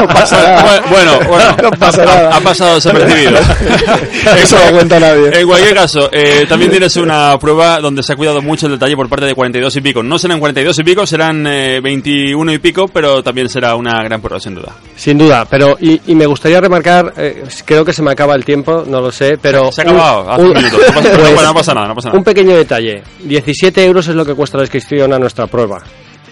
[0.01, 0.83] No pasa nada.
[0.83, 2.37] Bu- Bueno, bueno, No pasa ha, nada.
[2.37, 3.39] ha pasado desapercibido.
[4.43, 5.31] Eso no cuenta nadie.
[5.41, 8.97] En cualquier caso, eh, también tienes una prueba donde se ha cuidado mucho el detalle
[8.97, 10.03] por parte de 42 y pico.
[10.03, 14.21] No serán 42 y pico, serán eh, 21 y pico, pero también será una gran
[14.21, 14.73] prueba, sin duda.
[14.97, 18.45] Sin duda, pero y, y me gustaría remarcar, eh, creo que se me acaba el
[18.45, 19.71] tiempo, no lo sé, pero...
[19.73, 20.77] Se ha acabado hace un minuto.
[20.79, 22.19] No pasa- no, no pasa nada, no pasa nada.
[22.19, 25.83] Un pequeño detalle, 17 euros es lo que cuesta la inscripción a nuestra prueba.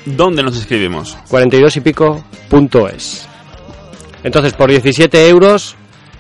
[0.04, 1.16] ¿Dónde nos inscribimos?
[1.28, 3.26] 42 y pico punto es.
[4.24, 5.76] Entonces, por 17 euros,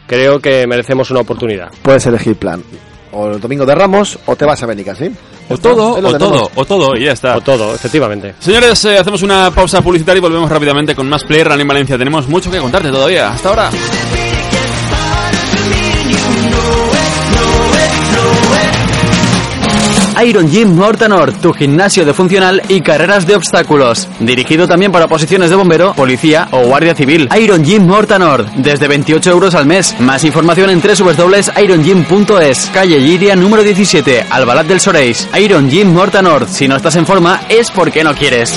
[0.06, 1.70] creo que merecemos una oportunidad.
[1.82, 2.62] Puedes elegir plan.
[3.12, 5.10] O el domingo de Ramos o te vas a Bénica, ¿sí?
[5.48, 7.36] O todo, o todo, o todo, y ya está.
[7.36, 8.34] O todo, efectivamente.
[8.38, 11.98] Señores, eh, hacemos una pausa publicitaria y volvemos rápidamente con más Player Run en Valencia.
[11.98, 13.32] Tenemos mucho que contarte todavía.
[13.32, 13.70] Hasta ahora.
[20.24, 21.02] Iron Gym North
[21.40, 24.08] tu gimnasio de funcional y carreras de obstáculos.
[24.20, 27.28] Dirigido también para posiciones de bombero, policía o guardia civil.
[27.38, 28.10] Iron Gym North
[28.56, 29.98] desde 28 euros al mes.
[30.00, 32.70] Más información en www.irongym.es.
[32.72, 35.28] Calle Giria número 17, Albalat del Soreis.
[35.40, 38.54] Iron Gym North, si no estás en forma es porque no quieres.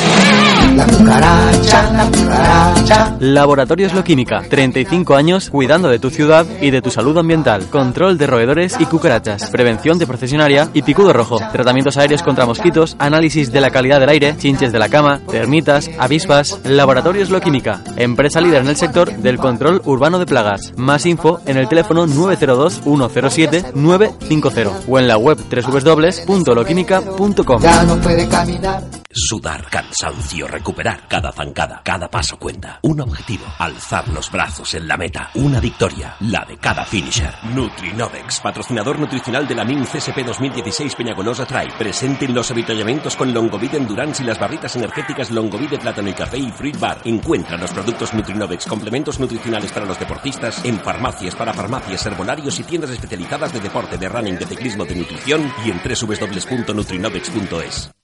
[0.75, 3.15] La cucaracha, la cucaracha.
[3.19, 7.67] Laboratorios Loquímica, 35 años cuidando de tu ciudad y de tu salud ambiental.
[7.69, 12.95] Control de roedores y cucarachas, prevención de procesionaria y picudo rojo, tratamientos aéreos contra mosquitos,
[12.99, 16.60] análisis de la calidad del aire, chinches de la cama, termitas, avispas.
[16.63, 20.73] Laboratorios Loquímica, empresa líder en el sector del control urbano de plagas.
[20.77, 27.62] Más info en el teléfono 902 107 950 o en la web www.loquímica.com.
[27.62, 29.04] Ya no puede caminar.
[29.17, 31.08] Sudar, cansancio, recuperar.
[31.08, 32.80] Cada zancada, cada paso cuenta.
[32.82, 35.30] Un objetivo, alzar los brazos en la meta.
[35.36, 37.34] Una victoria, la de cada finisher.
[37.43, 41.71] Nutrinodex, patrocinador nutricional de la MIN CSP 2016 Peñagolosa Trail.
[41.78, 46.13] Presente en los avituallamientos con Longovid Endurance y las barritas energéticas Longovid de plátano y
[46.13, 46.99] café y Fruit Bar.
[47.06, 52.63] Encuentra los productos Nutrinodex, complementos nutricionales para los deportistas, en farmacias, para farmacias, herbolarios y
[52.63, 57.95] tiendas especializadas de deporte, de running, de ciclismo, de nutrición y en www.nutrinodex.es.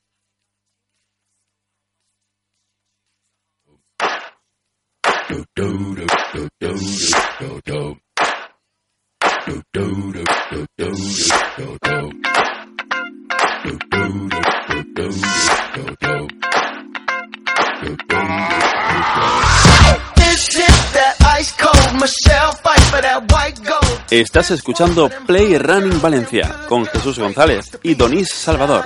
[24.10, 28.86] Estás escuchando Play Running Valencia con Jesús González y Donís Salvador.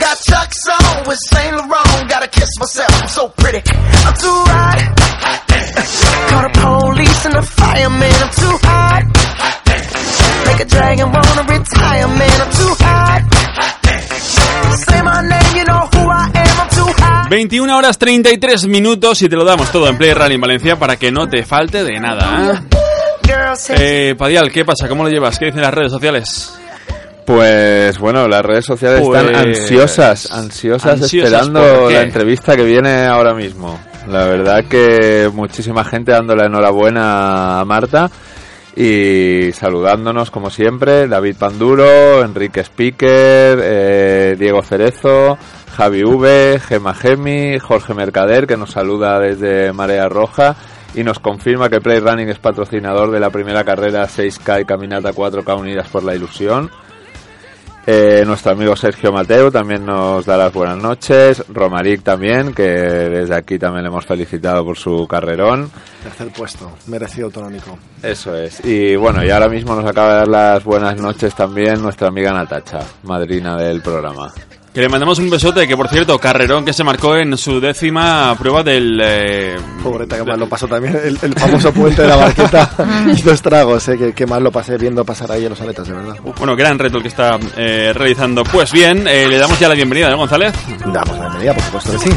[0.00, 0.08] Wildin', living it up in the city.
[0.08, 2.10] Got Chuck's on with Saint Laurent.
[2.10, 3.58] Gotta kiss myself, I'm so pretty.
[3.58, 4.78] I'm too hot.
[6.28, 8.12] Call the police and the fireman.
[8.12, 9.02] I'm too hot.
[10.46, 12.40] Make a dragon wanna retire, man.
[12.40, 13.22] I'm too hot.
[14.76, 16.60] Say my name, you know who I am.
[16.60, 17.28] I'm too hot.
[17.30, 21.10] 21 horas 33 minutos y te lo damos todo en Play Running Valencia para que
[21.12, 22.52] no te falte de nada.
[22.52, 22.80] ¿eh?
[23.78, 24.88] Eh, Padial, ¿qué pasa?
[24.88, 25.38] ¿Cómo lo llevas?
[25.38, 26.59] ¿Qué dicen las redes sociales?
[27.26, 33.06] Pues bueno, las redes sociales Pues- están ansiosas, ansiosas, Ansiosas, esperando la entrevista que viene
[33.06, 33.78] ahora mismo.
[34.08, 38.10] La verdad que muchísima gente dándole enhorabuena a Marta
[38.74, 45.36] y saludándonos como siempre, David Panduro, Enrique Speaker, eh, Diego Cerezo,
[45.76, 50.56] Javi V, Gema Gemi, Jorge Mercader que nos saluda desde Marea Roja
[50.94, 55.12] y nos confirma que Play Running es patrocinador de la primera carrera 6K y Caminata
[55.12, 56.70] 4K Unidas por la Ilusión.
[57.86, 61.42] Eh, nuestro amigo Sergio Mateo también nos da las buenas noches.
[61.48, 65.70] Romaric también, que desde aquí también le hemos felicitado por su carrerón.
[66.02, 67.78] Tercer puesto, merecido autonómico.
[68.02, 68.64] Eso es.
[68.64, 72.32] Y bueno, y ahora mismo nos acaba de dar las buenas noches también nuestra amiga
[72.32, 74.30] Natacha, madrina del programa.
[74.72, 78.36] Que le mandamos un besote, que por cierto, carrerón que se marcó en su décima
[78.38, 79.00] prueba del...
[79.02, 82.70] Eh, Pobreta, que mal lo pasó también el, el famoso puente de la barqueta.
[83.12, 85.94] Hizo estragos, eh, que, que mal lo pasé viendo pasar ahí en los aletas, de
[85.94, 86.14] verdad.
[86.38, 88.44] Bueno, gran reto el que está eh, realizando.
[88.44, 90.52] Pues bien, eh, le damos ya la bienvenida, ¿no, González?
[90.86, 92.10] Damos la bienvenida, por supuesto que sí.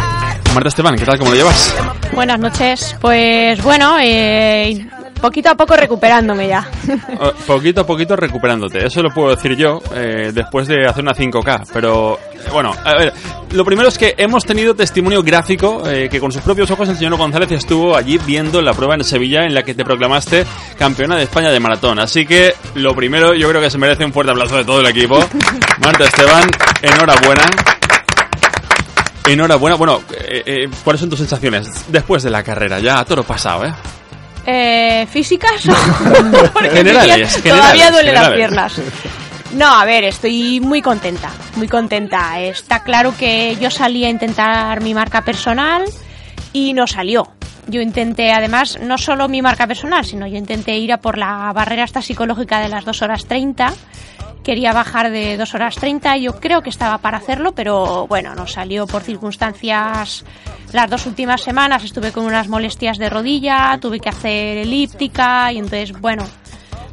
[0.54, 1.18] Marta Esteban, ¿qué tal?
[1.18, 1.76] ¿Cómo lo llevas?
[2.14, 2.96] Buenas noches.
[3.02, 4.86] Pues bueno, eh,
[5.24, 6.70] poquito a poco recuperándome ya.
[7.48, 8.86] Poquito a poquito recuperándote.
[8.86, 11.70] Eso lo puedo decir yo eh, después de hacer una 5K.
[11.72, 13.14] Pero eh, bueno, a ver,
[13.54, 16.98] lo primero es que hemos tenido testimonio gráfico eh, que con sus propios ojos el
[16.98, 20.46] señor González estuvo allí viendo la prueba en Sevilla en la que te proclamaste
[20.78, 22.00] campeona de España de maratón.
[22.00, 24.88] Así que lo primero yo creo que se merece un fuerte aplauso de todo el
[24.88, 25.18] equipo.
[25.80, 26.50] Marta Esteban,
[26.82, 27.46] enhorabuena.
[29.26, 29.78] Enhorabuena.
[29.78, 32.80] Bueno, eh, eh, ¿cuáles son tus sensaciones después de la carrera?
[32.80, 33.74] Ya a toro pasado, ¿eh?
[34.46, 35.64] Eh, ¿Físicas?
[36.54, 38.82] Porque Generales, todavía generales, duelen las piernas.
[39.54, 42.42] No, a ver, estoy muy contenta, muy contenta.
[42.42, 45.84] Está claro que yo salí a intentar mi marca personal
[46.54, 47.32] y no salió.
[47.68, 51.52] Yo intenté, además, no solo mi marca personal, sino yo intenté ir a por la
[51.54, 53.74] barrera esta psicológica de las 2 horas 30.
[54.44, 58.46] Quería bajar de 2 horas 30, yo creo que estaba para hacerlo, pero bueno, no
[58.46, 60.26] salió por circunstancias.
[60.74, 65.60] Las dos últimas semanas estuve con unas molestias de rodilla, tuve que hacer elíptica y
[65.60, 66.26] entonces, bueno,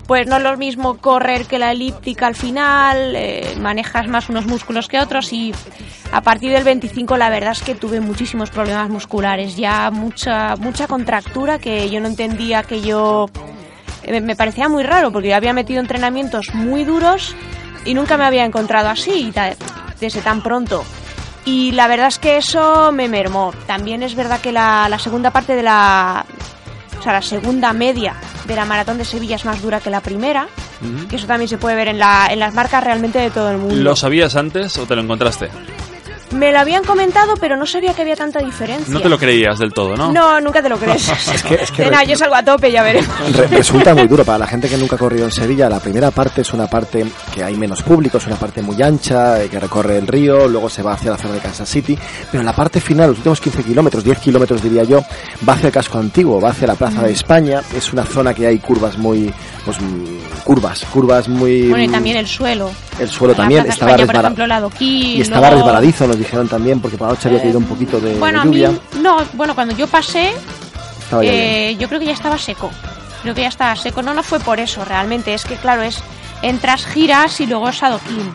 [0.06, 4.44] pues no es lo mismo correr que la elíptica al final, eh, manejas más unos
[4.44, 5.52] músculos que otros y
[6.12, 10.88] a partir del 25 la verdad es que tuve muchísimos problemas musculares, ya mucha mucha
[10.88, 13.26] contractura que yo no entendía que yo
[14.22, 17.34] me parecía muy raro porque yo había metido entrenamientos muy duros
[17.84, 19.32] y nunca me había encontrado así
[20.00, 20.84] desde tan pronto.
[21.44, 23.52] Y la verdad es que eso me mermó.
[23.66, 26.24] También es verdad que la, la segunda parte de la,
[26.98, 28.14] o sea, la segunda media
[28.46, 30.48] de la maratón de Sevilla es más dura que la primera,
[31.08, 33.58] que eso también se puede ver en, la, en las marcas realmente de todo el
[33.58, 33.74] mundo.
[33.74, 35.48] ¿Lo sabías antes o te lo encontraste?
[36.32, 38.92] Me lo habían comentado, pero no sabía que había tanta diferencia.
[38.92, 40.12] No te lo creías del todo, ¿no?
[40.12, 41.08] No, nunca te lo crees.
[41.34, 43.08] Es que- es que yo salgo a tope, ya veremos.
[43.36, 45.68] Re- resulta muy duro para la gente que nunca ha corrido en Sevilla.
[45.68, 47.04] La primera parte es una parte
[47.34, 50.68] que hay menos público, es una parte muy ancha, eh, que recorre el río, luego
[50.70, 51.98] se va hacia la zona de Kansas City.
[52.30, 55.02] Pero la parte final, los últimos 15 kilómetros, 10 kilómetros diría yo,
[55.48, 57.60] va hacia el casco antiguo, va hacia la Plaza de España.
[57.76, 59.32] Es una zona que hay curvas muy.
[59.64, 61.68] Pues, mm, curvas, curvas muy.
[61.68, 62.70] Bueno, y también el suelo.
[63.00, 65.16] El suelo la también estaba España, por resbala- ejemplo, el adoquín.
[65.18, 67.98] Y estaba luego- resbaladizo, nos dijeron también, porque por la noche había caído un poquito
[68.00, 68.78] de, de Bueno, a mí, lluvia.
[69.00, 70.32] no, bueno, cuando yo pasé,
[71.22, 72.70] eh, yo creo que ya estaba seco.
[73.22, 74.02] Creo que ya estaba seco.
[74.02, 75.34] No, no fue por eso, realmente.
[75.34, 76.02] Es que, claro, es
[76.42, 78.32] entras, giras y luego es adoquín.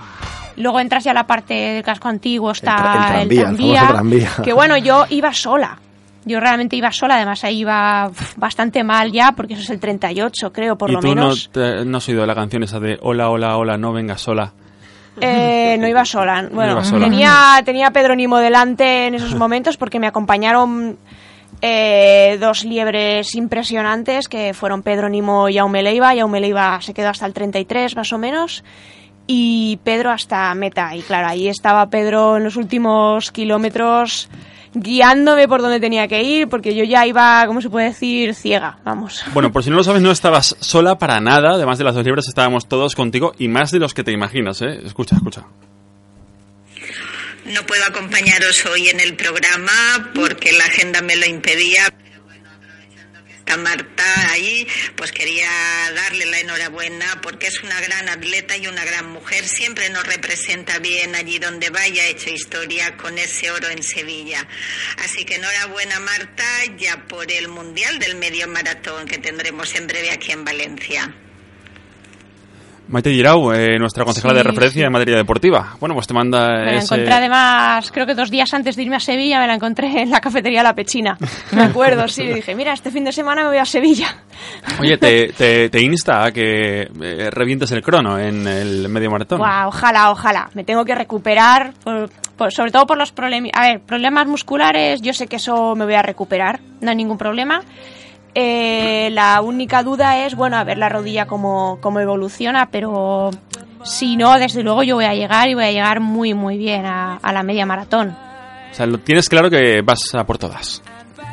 [0.57, 3.45] Luego entras ya a la parte del casco antiguo, está tra- el el tranvía, el
[3.45, 3.75] tranvía.
[3.81, 4.31] famoso tranvía.
[4.43, 5.77] Que bueno, yo iba sola.
[6.25, 10.51] Yo realmente iba sola, además ahí iba bastante mal ya, porque eso es el 38,
[10.51, 11.49] creo, por ¿Y lo tú menos.
[11.53, 14.51] no, te- no has oído la canción esa de Hola, hola, hola, no vengas sola?
[15.21, 16.49] Eh, no iba sola.
[16.51, 17.05] Bueno, iba sola.
[17.05, 20.97] tenía tenía Pedro Nimo delante en esos momentos porque me acompañaron
[21.61, 26.13] eh, dos liebres impresionantes que fueron Pedro Nimo y Jaume Leiva.
[26.15, 28.63] Jaume Leiva se quedó hasta el 33 más o menos
[29.27, 30.95] y Pedro hasta meta.
[30.95, 34.27] Y claro, ahí estaba Pedro en los últimos kilómetros
[34.75, 38.35] guiándome por donde tenía que ir porque yo ya iba, ¿cómo se puede decir?
[38.35, 39.23] Ciega, vamos.
[39.33, 41.51] Bueno, por si no lo sabes, no estabas sola para nada.
[41.53, 44.61] Además de las dos libras, estábamos todos contigo y más de los que te imaginas,
[44.61, 44.81] ¿eh?
[44.85, 45.45] Escucha, escucha.
[47.45, 51.93] No puedo acompañaros hoy en el programa porque la agenda me lo impedía.
[53.57, 55.49] Marta ahí, pues quería
[55.93, 59.47] darle la enhorabuena porque es una gran atleta y una gran mujer.
[59.47, 64.45] Siempre nos representa bien allí donde vaya, ha hecho historia con ese oro en Sevilla.
[64.97, 66.45] Así que enhorabuena Marta
[66.77, 71.15] ya por el Mundial del Medio Maratón que tendremos en breve aquí en Valencia.
[72.95, 74.85] Maite Girau, eh, nuestra concejala Sí, de referencia sí.
[74.85, 75.75] en materia deportiva.
[75.81, 76.85] Bueno, pues te manda Me la ese...
[76.95, 80.09] encontré además, creo que dos días antes de irme a Sevilla, me la encontré en
[80.09, 81.17] la cafetería La Pechina.
[81.51, 84.07] Me acuerdo, sí, dije, mira, este fin de semana me voy a Sevilla.
[84.79, 89.39] Oye, te, te, te insta a que eh, revientes el crono en el medio maratón.
[89.39, 90.49] Guau, ojalá, ojalá.
[90.53, 93.51] Me tengo que recuperar, por- por- sobre todo por los problemas.
[93.53, 97.17] A ver, problemas musculares, yo sé que eso me voy a recuperar, no hay ningún
[97.17, 97.61] problema.
[98.37, 103.31] Eh, la única duda es, bueno, a ver la rodilla cómo, cómo evoluciona, pero
[103.83, 106.85] si no, desde luego yo voy a llegar y voy a llegar muy, muy bien
[106.85, 108.09] a, a la media maratón.
[108.71, 110.83] O sea, lo tienes claro que vas a por todas.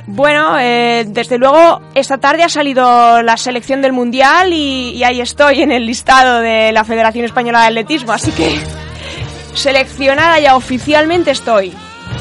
[0.06, 5.20] Bueno, eh, desde luego esta tarde ha salido la selección del Mundial y, y ahí
[5.20, 8.60] estoy en el listado de la Federación Española de Atletismo, así que
[9.54, 11.72] seleccionada ya oficialmente estoy.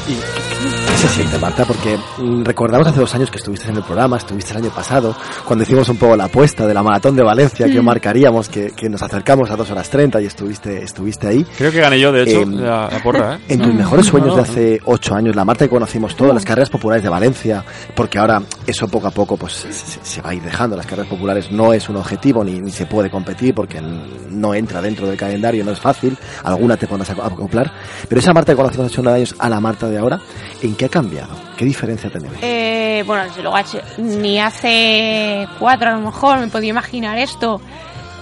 [0.06, 1.64] ¿Qué se siente, Marta?
[1.64, 1.98] Porque
[2.44, 5.14] recordamos hace dos años que estuviste en el programa, estuviste el año pasado,
[5.44, 7.84] cuando hicimos un poco la apuesta de la maratón de Valencia, que Mm.
[7.84, 11.44] marcaríamos, que, que nos acercamos a dos horas 30 y estuviste, estuviste ahí.
[11.56, 13.40] Creo que gané yo, de hecho, Em, la, la porra, ¿eh?
[13.48, 16.70] En tus mejores sueños de hace ocho años, la Marta que conocimos todas, las carreras
[16.70, 17.64] populares de Valencia,
[17.94, 20.76] porque ahora eso poco a poco pues se, se- va a ir dejando.
[20.76, 24.80] Las carreras populares no es un objetivo ni, ni se puede competir porque no entra
[24.80, 26.16] dentro del calendario, no es fácil.
[26.44, 27.72] Alguna te podrás aco- acoplar.
[28.08, 30.20] Pero esa Marta que conocimos hace ocho años a la Marta de ahora,
[30.62, 31.34] ¿en qué ha cambiado?
[31.56, 32.36] ¿Qué diferencia tenemos?
[32.42, 33.56] Eh, bueno, desde luego,
[33.98, 37.60] ni hace cuatro a lo mejor me podía imaginar esto.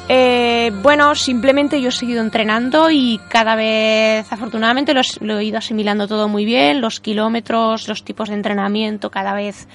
[0.08, 6.08] Eh, bueno, simplemente yo he seguido entrenando y cada vez, afortunadamente, lo he ido asimilando
[6.08, 6.80] todo muy bien.
[6.80, 9.68] Los kilómetros, los tipos de entrenamiento cada vez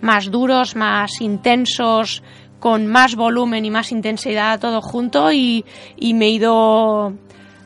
[0.00, 2.22] más duros, más intensos,
[2.60, 5.66] con más volumen y más intensidad todo junto y,
[5.98, 7.12] y me he ido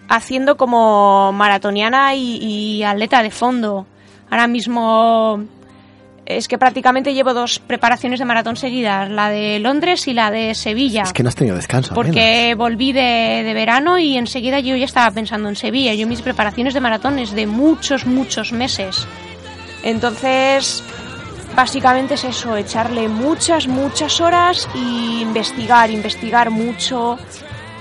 [0.09, 3.87] haciendo como maratoniana y, y atleta de fondo.
[4.31, 5.45] Ahora mismo
[6.29, 10.55] es que prácticamente llevo dos preparaciones de maratón seguidas, la de Londres y la de
[10.55, 11.05] Sevilla.
[11.05, 11.95] Es que no has tenido descanso.
[11.95, 15.95] Porque volví de, de verano y enseguida yo ya estaba pensando en Sevilla.
[15.95, 19.07] Yo mis preparaciones de maratón es de muchos, muchos meses.
[19.83, 20.83] Entonces,
[21.57, 27.19] básicamente es eso, echarle muchas, muchas horas y investigar, investigar mucho.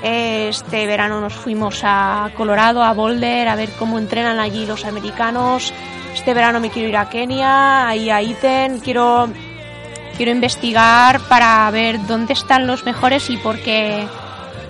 [0.04, 5.74] Este verano nos fuimos a Colorado, a Boulder, a ver cómo entrenan allí los americanos.
[6.14, 8.80] Este verano me quiero ir a Kenia, ahí a Iten.
[8.80, 9.30] Quiero,
[10.16, 14.08] quiero investigar para ver dónde están los mejores y por qué,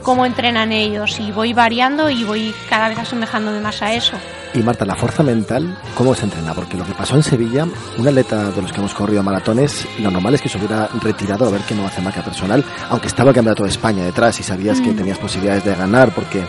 [0.02, 1.20] cómo entrenan ellos.
[1.20, 4.18] Y voy variando y voy cada vez asemejándome más a eso.
[4.54, 6.54] Y Marta, la fuerza mental, ¿cómo se entrena?
[6.54, 7.68] Porque lo que pasó en Sevilla,
[7.98, 11.46] un atleta de los que hemos corrido maratones, lo normal es que se hubiera retirado
[11.46, 14.44] a ver que no hace marca personal, aunque estaba el campeonato de España detrás y
[14.44, 14.96] sabías que Mm.
[14.96, 16.44] tenías posibilidades de ganar, porque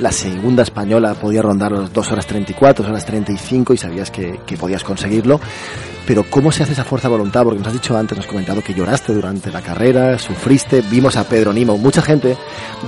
[0.00, 4.40] la segunda española podía rondar los 2 horas 34, 2 horas 35 y sabías que,
[4.44, 5.40] que podías conseguirlo.
[6.06, 7.44] Pero ¿cómo se hace esa fuerza de voluntad?
[7.44, 11.16] Porque nos has dicho antes, nos has comentado que lloraste durante la carrera, sufriste, vimos
[11.16, 12.36] a Pedro Nimo, mucha gente,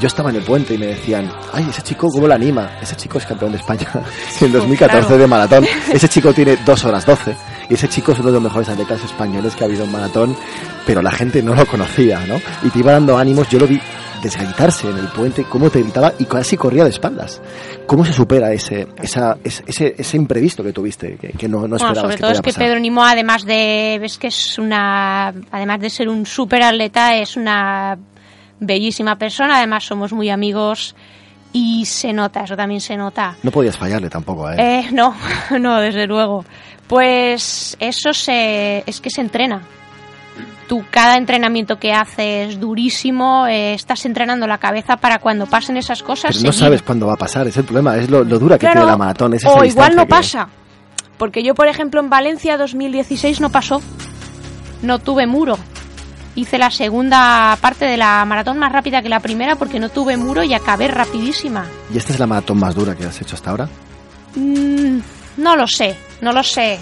[0.00, 2.78] yo estaba en el puente y me decían, ay, ese chico, ¿cómo lo anima?
[2.80, 3.86] Ese chico es campeón de España
[4.40, 5.18] en 2014 claro.
[5.20, 8.42] de maratón, ese chico tiene 2 horas 12 y ese chico es uno de los
[8.42, 10.36] mejores atletas españoles que ha habido en maratón,
[10.86, 12.36] pero la gente no lo conocía, ¿no?
[12.62, 13.80] Y te iba dando ánimos, yo lo vi
[14.22, 17.40] desgaitarse en el puente, cómo te gritaba y casi corría de espaldas.
[17.86, 21.76] ¿Cómo se supera ese, esa, ese, ese, imprevisto que tuviste, que, que no, no Bueno,
[21.76, 22.64] esperabas sobre que todo es que pasar?
[22.64, 27.36] Pedro Nimo, además de, ves que es una, además de ser un súper atleta, es
[27.36, 27.98] una
[28.58, 30.96] bellísima persona, además somos muy amigos
[31.52, 33.36] y se nota, eso también se nota.
[33.42, 34.60] No podías fallarle tampoco a él.
[34.60, 35.14] Eh, no,
[35.58, 36.44] no, desde luego.
[36.88, 39.62] Pues eso se, es que se entrena.
[40.68, 46.02] Tú cada entrenamiento que haces durísimo, eh, estás entrenando la cabeza para cuando pasen esas
[46.02, 46.36] cosas.
[46.36, 46.66] Pero no seguir.
[46.66, 48.96] sabes cuándo va a pasar, es el problema, es lo, lo dura que tiene la
[48.96, 49.34] maratón.
[49.34, 50.48] Es o igual no que- pasa.
[51.18, 53.80] Porque yo, por ejemplo, en Valencia 2016 no pasó.
[54.82, 55.56] No tuve muro.
[56.34, 60.18] Hice la segunda parte de la maratón más rápida que la primera porque no tuve
[60.18, 61.64] muro y acabé rapidísima.
[61.94, 63.68] ¿Y esta es la maratón más dura que has hecho hasta ahora?
[64.34, 64.98] Mm,
[65.38, 66.80] no lo sé, no lo sé.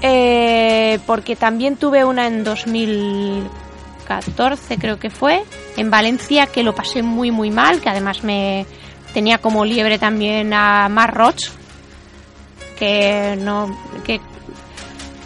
[0.00, 5.42] Eh, porque también tuve una en 2014, creo que fue,
[5.76, 8.64] en Valencia, que lo pasé muy, muy mal, que además me
[9.12, 11.48] tenía como liebre también a Mar Roch,
[12.78, 13.76] que no.
[14.04, 14.20] que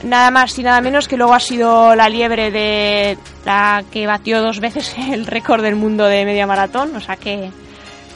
[0.05, 4.41] nada más y nada menos que luego ha sido la liebre de la que batió
[4.43, 7.51] dos veces el récord del mundo de media maratón, o sea que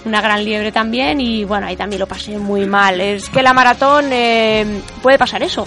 [0.06, 3.00] una gran liebre también y bueno, ahí también lo pasé muy mal.
[3.00, 5.66] Es que la maratón eh, puede pasar eso.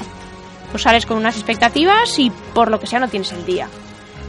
[0.72, 3.68] Pues sales con unas expectativas y por lo que sea no tienes el día.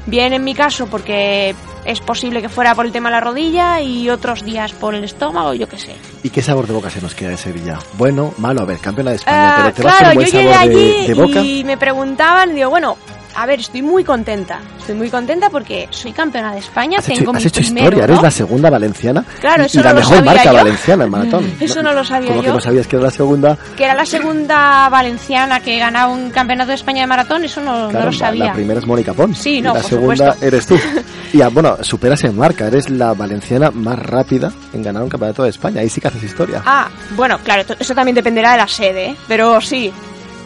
[0.06, 1.54] Bien en mi caso porque
[1.84, 5.04] es posible que fuera por el tema de la rodilla y otros días por el
[5.04, 5.94] estómago, yo qué sé.
[6.22, 7.78] ¿Y qué sabor de boca se nos queda de Sevilla?
[7.98, 10.32] Bueno, malo, a ver, campeona de España, Ah, pero te vas claro, con buen yo
[10.38, 11.40] llegué sabor de, allí de boca.
[11.40, 12.96] y me preguntaban, digo, bueno,
[13.34, 14.60] a ver, estoy muy contenta.
[14.78, 17.84] Estoy muy contenta porque soy campeona de España, Has hecho, tengo has mi hecho primero,
[17.86, 18.22] historia, eres ¿no?
[18.22, 20.56] la segunda valenciana Claro, eso y la no lo mejor sabía marca yo.
[20.56, 21.52] valenciana en maratón.
[21.60, 22.54] Eso no lo sabía Como que yo.
[22.54, 26.68] no sabías que era la segunda, Que era la segunda valenciana que ganaba un campeonato
[26.70, 28.44] de España de maratón, eso no, no claro, lo la- sabía.
[28.46, 29.38] la primera es Mónica Pons.
[29.38, 30.46] Sí, y no, la por segunda supuesto.
[30.46, 30.78] eres tú.
[31.32, 35.44] Y ah, bueno, superas en marca, eres la valenciana más rápida en ganar un campeonato
[35.44, 35.80] de España.
[35.80, 36.60] Ahí sí que haces historia.
[36.66, 39.16] Ah, bueno, claro, eso también dependerá de la sede, ¿eh?
[39.28, 39.92] pero sí.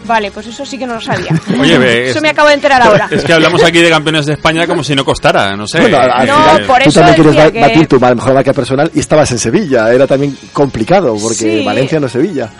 [0.04, 1.30] Vale, pues eso sí que no lo sabía.
[1.60, 3.08] Oye, ve, eso es- me acabo de enterar ahora.
[3.10, 5.80] Es que hablamos aquí de campeones de España como si no costara, no sé.
[5.80, 8.52] Bueno, al- al No, final, por tú eso también quieres que- batir tu mejor marca
[8.52, 9.92] personal y estabas en Sevilla.
[9.92, 11.64] Era también complicado porque Sí.
[11.64, 12.50] Valencia no es Sevilla.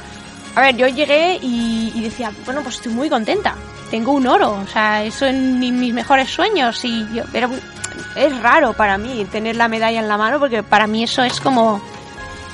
[0.57, 3.55] A ver, yo llegué y, y decía, bueno, pues estoy muy contenta.
[3.91, 6.83] Tengo un oro, o sea, eso en mi- mis mejores sueños.
[6.85, 7.61] Y yo, era un-
[8.17, 11.41] es raro para mí tener la medalla en la mano porque para mí eso es
[11.41, 11.83] como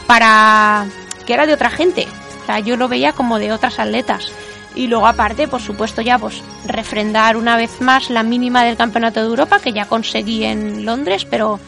[0.07, 0.87] para
[1.27, 2.07] que era de otra gente.
[2.43, 4.33] O sea, yo lo veía como de otras atletas.
[4.75, 9.21] Y luego aparte, por supuesto, ya pues refrendar una vez más la mínima del Campeonato
[9.21, 11.59] de Europa, que ya conseguí en Londres, pero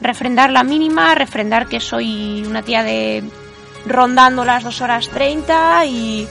[0.00, 3.22] refrendar la mínima, refrendar que soy una tía de
[3.86, 6.28] rondando las 2 horas 30 y,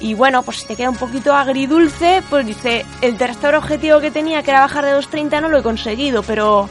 [0.00, 4.10] y bueno, pues si te queda un poquito agridulce, pues dice, el tercer objetivo que
[4.10, 6.68] tenía, que era bajar de 2.30, no lo he conseguido, pero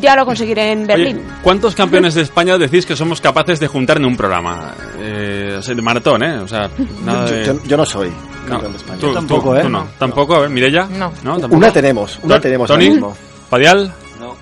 [0.00, 1.18] ya lo conseguiré en Berlín.
[1.18, 4.74] Oye, ¿Cuántos campeones de España decís que somos capaces de juntar en un programa?
[4.98, 6.38] Eh, o sea, de maratón, ¿eh?
[6.38, 6.68] O sea,
[7.04, 7.44] nada Yo, de...
[7.46, 8.08] yo- yo no soy
[8.44, 8.98] No, campeón de España.
[8.98, 9.62] tú- Yo tú- tampoco, ¿eh?
[9.62, 9.88] tú no.
[9.98, 10.86] Tampoco, a ver, Mireya.
[10.90, 11.10] No.
[11.22, 11.56] tampoco.
[11.56, 13.16] Una tenemos, una tenemos Tony, ahora mismo.
[13.50, 13.92] Padial.
[14.20, 14.36] No.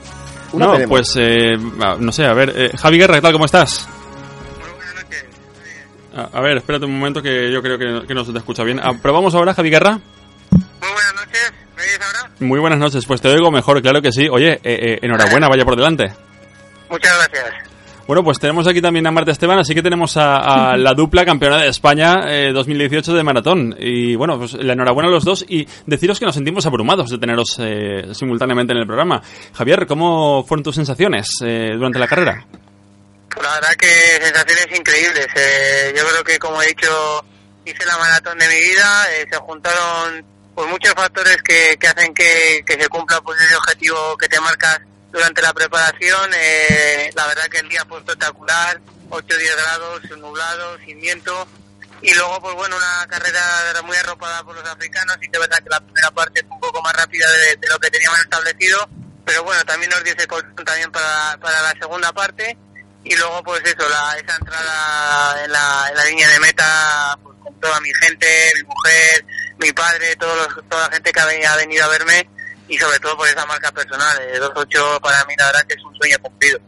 [0.52, 0.90] Una no, tenemos.
[0.98, 3.32] pues eh, ah, no sé, a ver, eh, Javi Guerra, ¿qué tal?
[3.32, 3.88] ¿Cómo estás?
[6.16, 8.64] A, a ver, espérate un momento que yo creo que, que no se te escucha
[8.64, 8.80] bien.
[8.82, 10.00] Ah, ¿Probamos ahora, Javi Guerra?
[12.40, 14.26] Muy buenas noches, pues te oigo mejor, claro que sí.
[14.30, 16.12] Oye, eh, eh, enhorabuena, vaya por delante.
[16.88, 17.54] Muchas gracias.
[18.06, 21.24] Bueno, pues tenemos aquí también a Marta Esteban, así que tenemos a, a la dupla
[21.24, 23.76] campeona de España eh, 2018 de maratón.
[23.78, 27.18] Y bueno, pues la enhorabuena a los dos y deciros que nos sentimos abrumados de
[27.18, 29.22] teneros eh, simultáneamente en el programa.
[29.54, 32.44] Javier, ¿cómo fueron tus sensaciones eh, durante la carrera?
[33.32, 33.86] Pues la verdad que
[34.24, 35.26] sensaciones increíbles.
[35.36, 37.24] Eh, yo creo que, como he dicho,
[37.64, 39.04] hice la maratón de mi vida.
[39.20, 40.24] eh, se juntaron
[40.60, 44.38] pues muchos factores que, que hacen que, que se cumpla pues ese objetivo que te
[44.40, 44.78] marcas
[45.10, 46.30] durante la preparación.
[46.36, 48.78] Eh, la verdad que el día fue espectacular.
[49.08, 51.48] 8 o 10 grados, nublado, sin viento.
[52.02, 55.16] Y luego, pues bueno, una carrera muy arropada por los africanos.
[55.22, 57.78] Y de verdad que la primera parte fue un poco más rápida de, de lo
[57.78, 58.86] que teníamos establecido.
[59.24, 62.58] Pero bueno, también nos dio ese colchón también para, para la segunda parte
[63.02, 67.34] y luego pues eso la, esa entrada en la, en la línea de meta pues,
[67.42, 69.24] con toda mi gente mi mujer
[69.60, 72.28] mi padre todos los- toda la gente que ha venido, a verme
[72.68, 75.84] y sobre todo por esa marca personal eh, 2.8 para mí la verdad que es
[75.84, 76.58] un sueño cumplido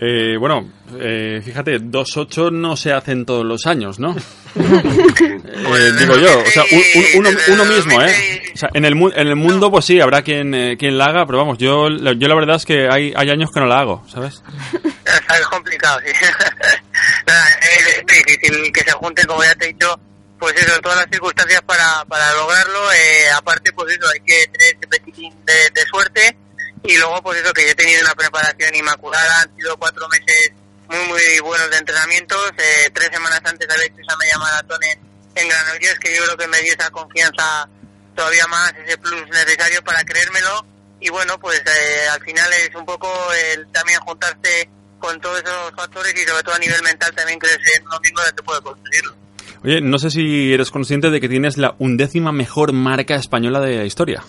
[0.00, 4.14] Eh, bueno, eh, fíjate, 2.8 no se hacen todos los años, ¿no?
[4.56, 8.42] Eh, digo yo, o sea, un- un- uno, uno mismo, ¿eh?
[8.54, 11.06] O sea, en el, mu- en el mundo, pues sí, habrá quien, eh, quien la
[11.06, 13.78] haga, pero vamos, yo, yo la verdad es que hay, hay años que no la
[13.80, 14.42] hago, ¿sabes?
[15.04, 16.12] es complicado sí
[17.26, 19.98] es difícil que se junten como ya te he dicho
[20.38, 24.76] pues eso todas las circunstancias para, para lograrlo eh, aparte pues eso hay que tener
[24.76, 26.36] ese petitín de, de suerte.
[26.84, 30.52] Y luego pues eso que yo he tenido una preparación inmaculada han sido cuatro meses
[30.88, 32.40] muy muy buenos de entrenamientos.
[32.56, 35.00] Eh, tres semanas antes había hecho esa media maratón en,
[35.34, 37.68] en Granollers que yo creo que me dio esa confianza
[38.14, 40.64] todavía más ese plus necesario para creérmelo.
[41.00, 44.70] Y bueno pues eh, al final es un poco el también juntarse
[45.00, 48.20] con todos esos factores y sobre todo a nivel mental también crees en uno mismo
[48.20, 49.27] de que puede conseguirlo
[49.64, 53.76] Oye, no sé si eres consciente de que tienes la undécima mejor marca española de
[53.76, 54.24] la historia.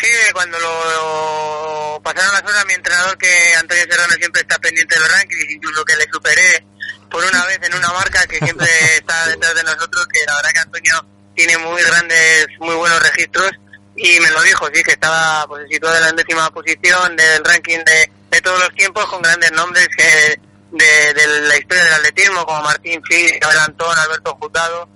[0.00, 5.00] Sí, cuando lo pasaron las horas, mi entrenador, que Antonio Serrano siempre está pendiente de
[5.00, 6.64] los rankings, incluso que le superé
[7.10, 8.66] por una vez en una marca que siempre
[8.96, 13.50] está detrás de nosotros, que la verdad que Antonio tiene muy grandes, muy buenos registros,
[13.96, 17.78] y me lo dijo, sí, que estaba pues, situado en la décima posición del ranking
[17.84, 20.40] de, de todos los tiempos, con grandes nombres que
[20.72, 24.88] de, de la historia del atletismo, como Martín Fis, Abel Antón, Alberto Jutado,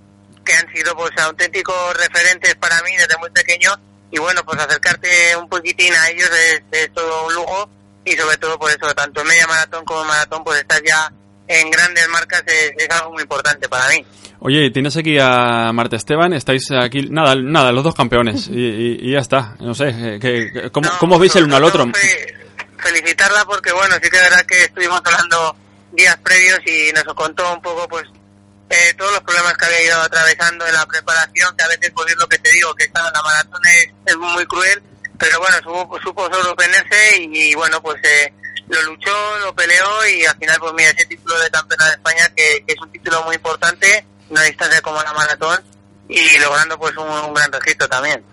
[0.44, 3.70] que han sido pues auténticos referentes para mí desde muy pequeño
[4.10, 7.68] y bueno pues acercarte un poquitín a ellos es, es todo un lujo
[8.04, 11.10] y sobre todo por eso tanto en media maratón como en maratón pues estar ya
[11.48, 14.04] en grandes marcas es, es algo muy importante para mí
[14.40, 18.98] Oye, tienes aquí a Marta Esteban, estáis aquí, nada, nada, los dos campeones, y, y-
[19.00, 19.56] y ya está.
[19.60, 21.86] No sé, eh, que, que- ¿cómo, cómo veis el uno al otro?
[22.78, 25.56] Felicitarla porque bueno sí que es verdad que estuvimos hablando
[25.92, 28.04] días previos y nos contó un poco pues
[28.70, 32.10] eh, todos los problemas que había ido atravesando en la preparación que a veces pues
[32.10, 34.82] es lo que te digo que esta, la maratón es, es muy cruel
[35.18, 38.32] pero bueno supo, supo sobreponerse y, y, bueno pues eh,
[38.68, 42.32] lo luchó lo peleó y al final pues mira ese título de campeona de España
[42.34, 45.62] que, que es un título muy importante una distancia como la maratón
[46.08, 48.24] y logrando pues un, un gran registro también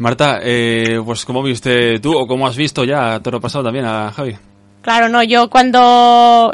[0.00, 3.84] Marta, eh, pues ¿cómo viste tú o cómo has visto ya a toro pasado también
[3.84, 4.34] a Javi?
[4.80, 6.50] Claro, no, yo cuando,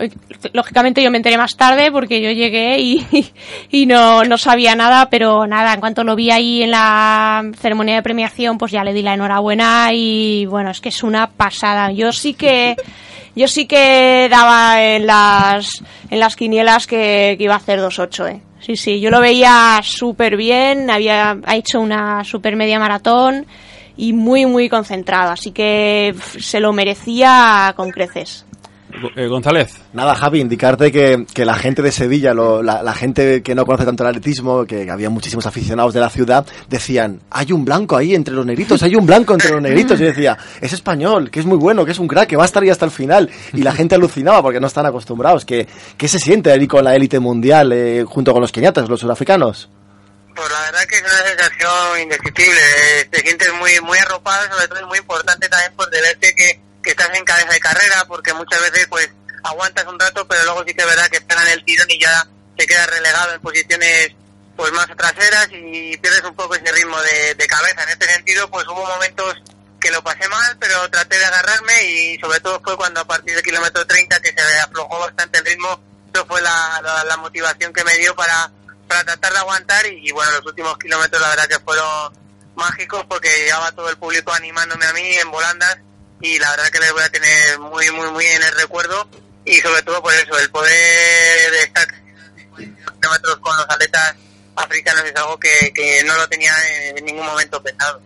[0.53, 3.07] lógicamente yo me enteré más tarde porque yo llegué y,
[3.71, 7.95] y no, no sabía nada, pero nada, en cuanto lo vi ahí en la ceremonia
[7.95, 11.93] de premiación, pues ya le di la enhorabuena y bueno, es que es una pasada.
[11.93, 12.75] Yo sí que,
[13.37, 18.41] yo sí que daba en las, en las quinielas que, iba a hacer 2.8, eh.
[18.61, 23.47] Sí, sí, yo lo veía súper bien, había ha hecho una super media maratón
[23.97, 28.45] y muy, muy concentrado, así que se lo merecía con creces.
[29.17, 29.75] Eh, González.
[29.93, 33.65] Nada, Javi, indicarte que, que la gente de Sevilla, lo- la, la gente que no
[33.67, 37.97] conoce tanto el atletismo, que había muchísimos aficionados de la ciudad, decían, hay un blanco
[37.97, 40.01] ahí entre los negritos, hay un blanco entre los negritos.
[40.01, 42.47] Y decía, es español, que es muy bueno, que es un crack, que va a
[42.47, 43.31] estar ahí hasta el final.
[43.53, 45.45] Y la gente alucinaba porque no están acostumbrados.
[45.45, 45.67] que
[45.97, 49.69] ¿Qué se siente ahí con la élite mundial eh, junto con los keniatas, los surafricanos?
[50.35, 52.59] Pues la verdad que es una sensación indescriptible.
[53.01, 56.35] eh, Te sientes muy muy arropado, sobre todo es muy importante también pues de verte
[56.37, 59.11] que, que estás en cabeza de carrera, porque muchas veces pues
[59.43, 62.27] aguantas un rato, pero luego sí que es verdad que esperan el tirón y ya
[62.57, 64.13] te quedas relegado en posiciones
[64.57, 66.97] pues más traseras y pierdes un poco ese ritmo
[67.37, 67.83] de, cabeza.
[67.83, 69.35] En este sentido, pues hubo momentos
[69.81, 73.35] que lo pasé mal, pero traté de agarrarme y sobre todo fue cuando a partir
[73.35, 75.81] del kilómetro 30 que se aflojó bastante el ritmo,
[76.15, 78.51] eso fue la, motivación que me dio para,
[78.87, 82.17] para tratar de aguantar y, bueno, los últimos kilómetros la verdad que fueron
[82.55, 85.79] mágicos porque llevaba todo el público animándome a mí en volandas
[86.21, 89.09] y la verdad que les voy a tener muy, muy, muy en el recuerdo
[89.45, 91.87] y sobre todo por eso, el poder estar
[93.01, 94.15] kilómetros con los atletas
[94.57, 96.53] africanos es algo que, que no lo tenía
[96.97, 98.01] en ningún momento pensado.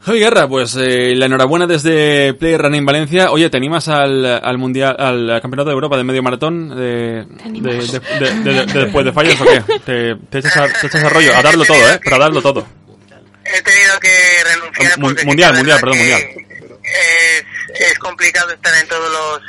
[0.00, 3.30] Javi Guerra, pues eh, la enhorabuena desde Play Running Valencia.
[3.30, 7.60] Oye, ¿te animas al, al mundial, al campeonato de Europa de medio maratón de, de,
[7.60, 9.60] de- de- de- de- después de fallos o qué?
[9.84, 11.36] ¿Te, te echas a, te echas a rollo?
[11.36, 12.00] A darlo todo, ¿eh?
[12.04, 12.66] Para darlo todo.
[13.44, 16.47] He tenido que renunciar mundial, mundial, perdón, que mundial.
[16.88, 17.44] Es,
[17.80, 19.42] es complicado estar en todos los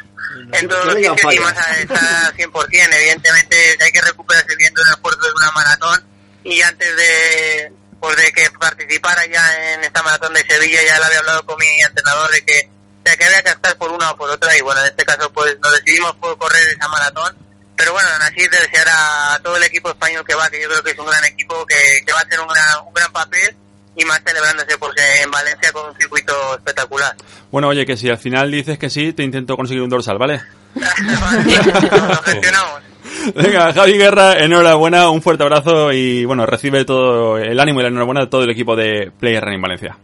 [0.53, 2.67] en todos los sitios y más a estar al 100%.
[2.71, 6.03] Evidentemente hay que recuperarse bien de un esfuerzo de una maratón.
[6.43, 11.05] Y antes de pues de que participara ya en esta maratón de Sevilla ya le
[11.05, 12.69] había hablado con mi entrenador de que,
[13.03, 14.55] de que había que estar por una o por otra.
[14.57, 17.35] Y bueno, en este caso pues nos decidimos por correr esa maratón.
[17.75, 20.83] Pero bueno, así de desear a todo el equipo español que va, que yo creo
[20.83, 21.75] que es un gran equipo, que,
[22.05, 23.55] que va a hacer un gran, un gran papel
[23.95, 27.15] y más celebrándose pues, en Valencia con un circuito espectacular.
[27.51, 30.41] Bueno, oye, que si al final dices que sí, te intento conseguir un dorsal, ¿vale?
[30.75, 32.81] Lo gestionamos.
[33.35, 37.89] Venga, Javi Guerra, enhorabuena, un fuerte abrazo y bueno, recibe todo el ánimo y la
[37.89, 39.97] enhorabuena de todo el equipo de Play Running Valencia.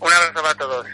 [0.00, 0.86] Un abrazo para todos.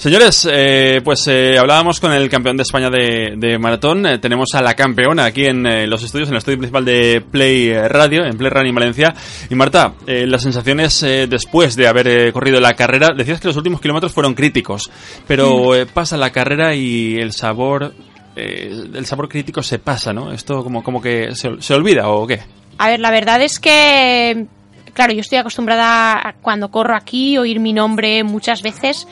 [0.00, 4.06] Señores, eh, pues eh, hablábamos con el campeón de España de, de maratón.
[4.06, 7.22] Eh, tenemos a la campeona aquí en eh, los estudios, en el estudio principal de
[7.30, 9.14] Play Radio, en Play Running Valencia.
[9.50, 13.82] Y Marta, eh, las sensaciones después de haber corrido la carrera, decías que los últimos
[13.82, 14.90] kilómetros fueron críticos,
[15.26, 17.92] pero eh, pasa la carrera y el sabor,
[18.36, 20.32] eh, el sabor crítico se pasa, ¿no?
[20.32, 22.40] Esto como, como que se, se olvida o qué.
[22.78, 24.46] A ver, la verdad es que,
[24.94, 29.06] claro, yo estoy acostumbrada a cuando corro aquí oír mi nombre muchas veces,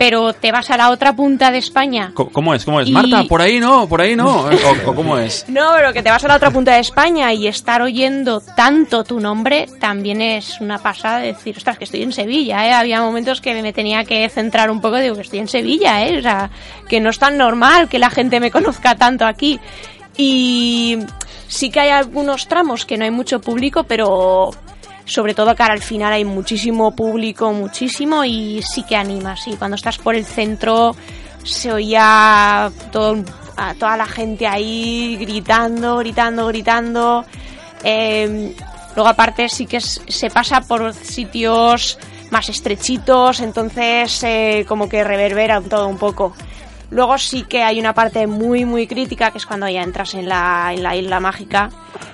[0.00, 2.12] pero te vas a la otra punta de España.
[2.14, 2.64] ¿Cómo es?
[2.64, 2.88] ¿Cómo es?
[2.88, 4.44] Y- Marta, por ahí no, por ahí no.
[4.86, 5.44] ¿O, o cómo es?
[5.46, 9.04] No, pero que te vas a la otra punta de España y estar oyendo tanto
[9.04, 12.72] tu nombre también es una pasada de decir, ostras, que estoy en Sevilla, ¿eh?
[12.72, 16.18] Había momentos que me tenía que centrar un poco, digo, que estoy en Sevilla, ¿eh?
[16.18, 16.48] O sea,
[16.88, 19.60] que no es tan normal que la gente me conozca tanto aquí.
[20.16, 20.96] Y
[21.46, 24.50] sí que hay algunos tramos que no hay mucho público, pero
[25.10, 29.56] sobre todo cara al final hay muchísimo público, muchísimo y sí que anima, sí.
[29.58, 30.94] Cuando estás por el centro
[31.42, 33.16] se oía todo,
[33.56, 37.24] a toda la gente ahí gritando, gritando, gritando.
[37.82, 38.54] Eh,
[38.94, 41.98] luego aparte sí que se pasa por sitios
[42.30, 46.34] más estrechitos, entonces eh, como que reverbera todo un poco.
[46.90, 50.28] Luego sí que hay una parte muy muy crítica que es cuando ya entras en
[50.28, 51.70] la, en la isla mágica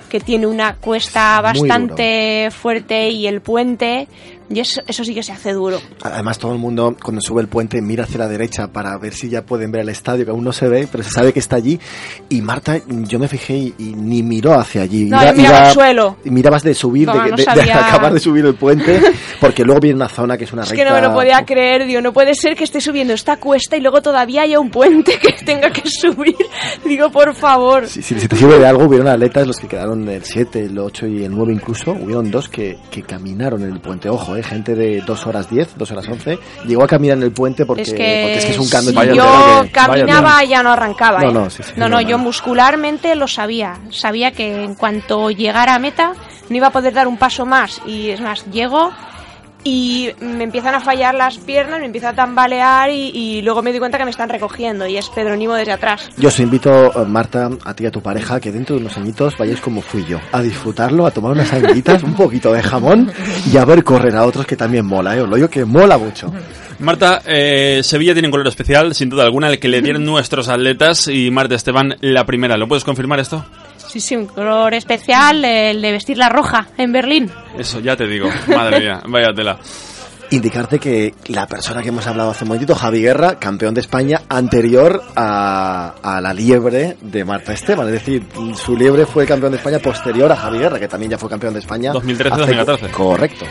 [0.09, 4.07] que tiene una cuesta bastante fuerte y el puente
[4.49, 5.79] y eso, eso sí que se hace duro.
[6.03, 9.29] Además, todo el mundo, cuando sube el puente, mira hacia la derecha para ver si
[9.29, 11.55] ya pueden ver el estadio, que aún no se ve, pero se sabe que está
[11.57, 11.79] allí.
[12.29, 15.05] Y Marta, yo me fijé y, y ni miró hacia allí.
[15.05, 16.17] No, miraba al suelo.
[16.23, 19.01] Mirabas de subir, No, de, no de- de acabar de subir el puente,
[19.41, 20.83] porque luego viene una zona que es una Es recta.
[20.83, 23.75] que no me lo podía creer, digo, no puede ser que esté subiendo esta cuesta
[23.75, 26.35] y luego todavía haya un puente que tenga que subir.
[26.85, 27.87] Digo, por favor.
[27.87, 31.07] Si, si te sirve de algo, hubieron atletas, los que quedaron el 7, el 8
[31.07, 34.09] y el 9 incluso, hubieron dos que, que caminaron en el puente.
[34.09, 37.31] Ojo, eh, gente de 2 horas 10, 2 horas 11, llegó a caminar en el
[37.31, 40.43] puente porque es que, que, porque es, que es un cambio si yo que- caminaba
[40.43, 41.19] ya no arrancaba.
[41.21, 41.33] No, ¿eh?
[41.33, 43.77] no, sí, sí, no, no, yo muscularmente lo sabía.
[43.91, 46.13] Sabía que en cuanto llegara a meta
[46.49, 47.81] no iba a poder dar un paso más.
[47.85, 48.91] Y es más, llego
[49.67, 53.71] y me empiezan a fallar las piernas, me empiezo a tambalear y, y luego me
[53.71, 56.09] doy cuenta que me están recogiendo y es Pedronimo desde atrás.
[56.15, 58.95] Yo os invito, eh, Marta, a ti y a tu pareja, que dentro de unos
[58.97, 63.11] añitos vayáis como fui yo, a disfrutarlo, a tomar unas sanguitas, un poquito de jamón
[63.51, 65.21] y a ver correr a otros que también mola, ¿eh?
[65.21, 66.31] Os lo digo que mola mucho.
[66.79, 70.47] Marta, eh, Sevilla tiene un color especial, sin duda alguna, el que le dieron nuestros
[70.47, 72.55] atletas y Marta Esteban la primera.
[72.55, 73.43] ¿Lo puedes confirmar esto?
[73.87, 77.31] Sí, sí, un color especial, el de vestir la roja en Berlín.
[77.57, 78.29] Eso, ya te digo.
[78.47, 79.57] Madre mía, vaya tela.
[80.29, 84.23] Indicarte que la persona que hemos hablado hace un momentito, Javi Guerra, campeón de España
[84.27, 87.87] anterior a, a la liebre de Marta Esteban.
[87.87, 88.23] Es decir,
[88.55, 91.29] su liebre fue el campeón de España posterior a Javi Guerra, que también ya fue
[91.29, 91.93] campeón de España.
[91.93, 92.73] 2013-2014.
[92.73, 93.45] hace- Correcto.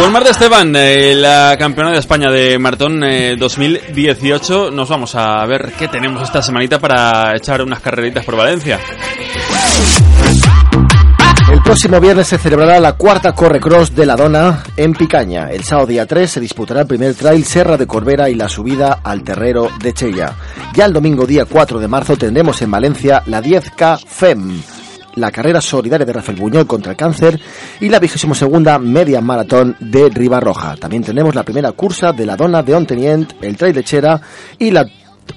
[0.00, 5.44] Pues Marta Esteban, eh, la campeona de España de maratón eh, 2018, nos vamos a
[5.44, 8.80] ver qué tenemos esta semanita para echar unas carreritas por Valencia.
[11.52, 15.50] El próximo viernes se celebrará la cuarta Correcross de la Dona en Picaña.
[15.50, 19.00] El sábado día 3 se disputará el primer trail Serra de Corbera y la subida
[19.04, 20.32] al Terrero de Chella.
[20.72, 24.62] Ya el domingo día 4 de marzo tendremos en Valencia la 10K FEM,
[25.14, 27.40] la carrera solidaria de Rafael Buñol contra el cáncer
[27.80, 30.76] y la vigésimo segunda media maratón de Ribarroja.
[30.76, 34.20] También tenemos la primera cursa de la Dona de Ontenient, el trail de Chera
[34.58, 34.86] y la,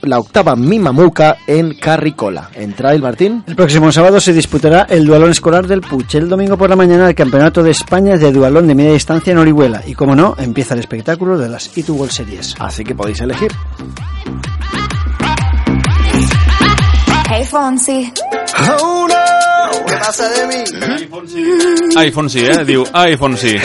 [0.02, 2.50] la octava Mimamuca en Carricola.
[2.54, 3.44] ¿En trail, Martín?
[3.48, 6.16] El próximo sábado se disputará el dualón escolar del Puch.
[6.16, 9.38] El domingo por la mañana el Campeonato de España de dualón de media distancia en
[9.38, 9.82] Orihuela.
[9.86, 12.56] Y como no, empieza el espectáculo de las E2 World Series.
[12.60, 13.52] Así que podéis elegir.
[17.30, 18.14] Hey Fonsi.
[18.82, 19.13] Oh no, ¿qué
[20.04, 20.56] pasa de mí?
[21.96, 23.56] iPhone sí, eh, digo, iPhone sí.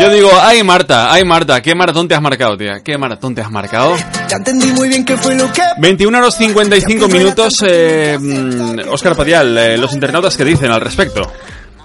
[0.00, 2.80] Yo digo, ay Marta, ay Marta, ¿qué maratón te has marcado, tía?
[2.82, 3.94] ¿Qué maratón te has marcado?
[4.28, 9.14] Ya entendí muy bien qué fue lo que 21 horas 55 minutos, eh, mm, Oscar
[9.14, 11.32] Padial, eh, los internautas que dicen al respecto.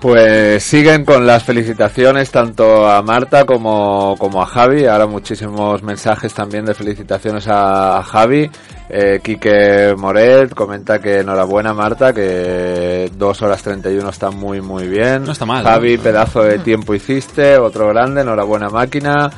[0.01, 4.85] Pues siguen con las felicitaciones tanto a Marta como, como a Javi.
[4.85, 8.49] Ahora muchísimos mensajes también de felicitaciones a, a Javi.
[8.89, 15.25] Eh, Quique Moret comenta que enhorabuena Marta, que 2 horas 31 está muy muy bien.
[15.25, 16.03] No está mal, Javi, ¿no?
[16.03, 19.29] pedazo de tiempo hiciste, otro grande, enhorabuena máquina.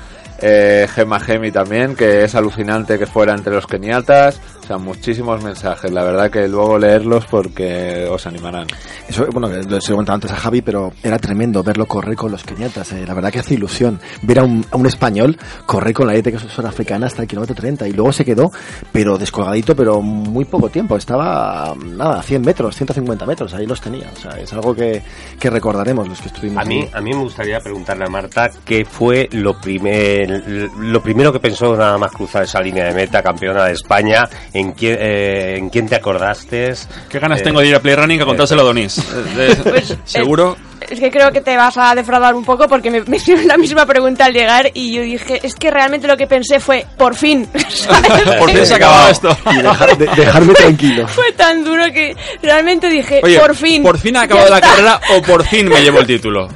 [0.41, 4.39] Eh, Gema Gemi también, que es alucinante que fuera entre los keniatas.
[4.63, 5.91] O sea, muchísimos mensajes.
[5.91, 8.67] La verdad que luego leerlos porque os animarán.
[9.07, 12.43] Eso, bueno, lo he comentado antes a Javi, pero era tremendo verlo correr con los
[12.43, 12.91] keniatas.
[12.93, 13.03] eh.
[13.05, 16.33] La verdad que hace ilusión ver a un, a un español correr con la élite
[16.63, 18.51] africana hasta el kilómetro 30 y luego se quedó,
[18.91, 20.95] pero descolgadito, pero muy poco tiempo.
[20.95, 24.09] Estaba, nada, 100 metros, 150 metros, ahí los tenía.
[24.15, 25.01] O sea, es algo que,
[25.39, 26.89] que recordaremos los que estuvimos A mí, ahí.
[26.93, 30.30] a mí me gustaría preguntarle a Marta qué fue lo, primer,
[30.79, 34.71] lo primero que pensó nada más cruzar esa línea de meta, campeona de España, en
[34.73, 36.73] quién, eh, en quién te acordaste.
[37.09, 38.97] Qué ganas Eh, tengo de ir a Play Running a contárselo a Donis.
[39.38, 40.55] Eh, Pues, Seguro.
[40.91, 43.57] Es que creo que te vas a defraudar un poco porque me, me hicieron la
[43.57, 47.15] misma pregunta al llegar y yo dije, es que realmente lo que pensé fue, por
[47.15, 47.47] fin.
[47.69, 48.37] ¿sabes?
[48.37, 49.37] Por fin se ha acabado esto.
[49.51, 51.07] Y dejar- de- dejarme tranquilo.
[51.07, 53.81] Fue tan duro que realmente dije, Oye, por fin.
[53.83, 56.47] ¿por fin ha acabado la está, carrera o por fin me llevo el título?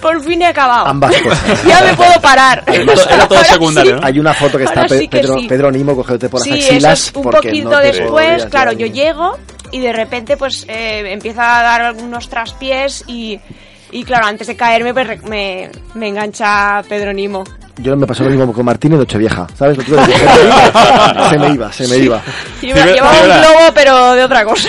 [0.00, 0.86] Por fin he acabado.
[0.86, 1.64] Ambas cosas.
[1.64, 2.62] Ya me puedo parar.
[2.66, 4.00] Era todo secundario, sí.
[4.00, 4.06] ¿no?
[4.06, 5.46] Hay una foto que está sí que Pedro, sí.
[5.48, 7.00] Pedro Nimo cogiéndote por las eso axilas.
[7.08, 9.38] es un poquito no después, claro, yo llego
[9.70, 13.40] y de repente pues eh, empieza a dar algunos traspiés y,
[13.94, 17.44] y claro, antes de caerme pues, re- me, me engancha Pedro Nimo.
[17.78, 19.76] Yo me pasó lo mismo con Martín de Nochevieja, ¿sabes?
[19.76, 20.12] Lo tuve que
[21.30, 22.22] se me iba, se me iba.
[22.60, 23.38] Cibera- llevaba un Cibera.
[23.40, 24.68] globo pero de otra cosa.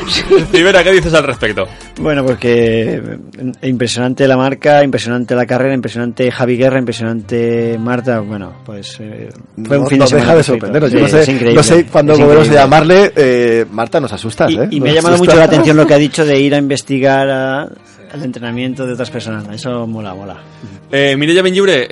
[0.52, 1.64] Rivera, ¿qué dices al respecto?
[2.00, 8.20] Bueno, pues que eh, impresionante la marca, impresionante la carrera, impresionante Javi Guerra, impresionante Marta.
[8.20, 9.28] Bueno, pues eh,
[9.62, 10.24] fue un No- fin nos de semana.
[10.26, 10.92] deja de sorprendernos.
[10.92, 11.56] Yo Sí, no sé, es increíble.
[11.56, 13.12] no sé cuándo Es volveremos a llamarle.
[13.16, 14.68] Eh, Marta, nos asustas, ¿eh?
[14.70, 15.34] Y, y me ha llamado asustas.
[15.34, 17.68] mucho la atención lo que ha dicho de ir a investigar a-
[18.16, 19.44] al entrenamiento de otras personas.
[19.52, 20.36] Eso mola, mola.
[20.90, 21.86] Eh, Mireia Benlliure, eh,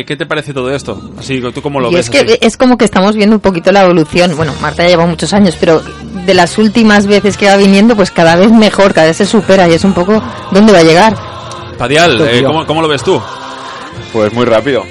[0.00, 1.10] eh, ¿qué te parece todo esto?
[1.18, 2.06] Así, ¿tú cómo lo Y ves?
[2.06, 2.38] es que así?
[2.40, 4.36] es como que estamos viendo un poquito la evolución.
[4.36, 5.82] Bueno, Marta ya lleva muchos años, pero
[6.24, 9.68] de las últimas veces que va viniendo, pues cada vez mejor, cada vez se supera
[9.68, 10.22] y es un poco
[10.52, 11.16] dónde va a llegar.
[11.78, 12.42] Padial, eh.
[12.44, 13.20] ¿cómo, cómo lo ves tú?
[14.16, 14.82] Pues muy rápido.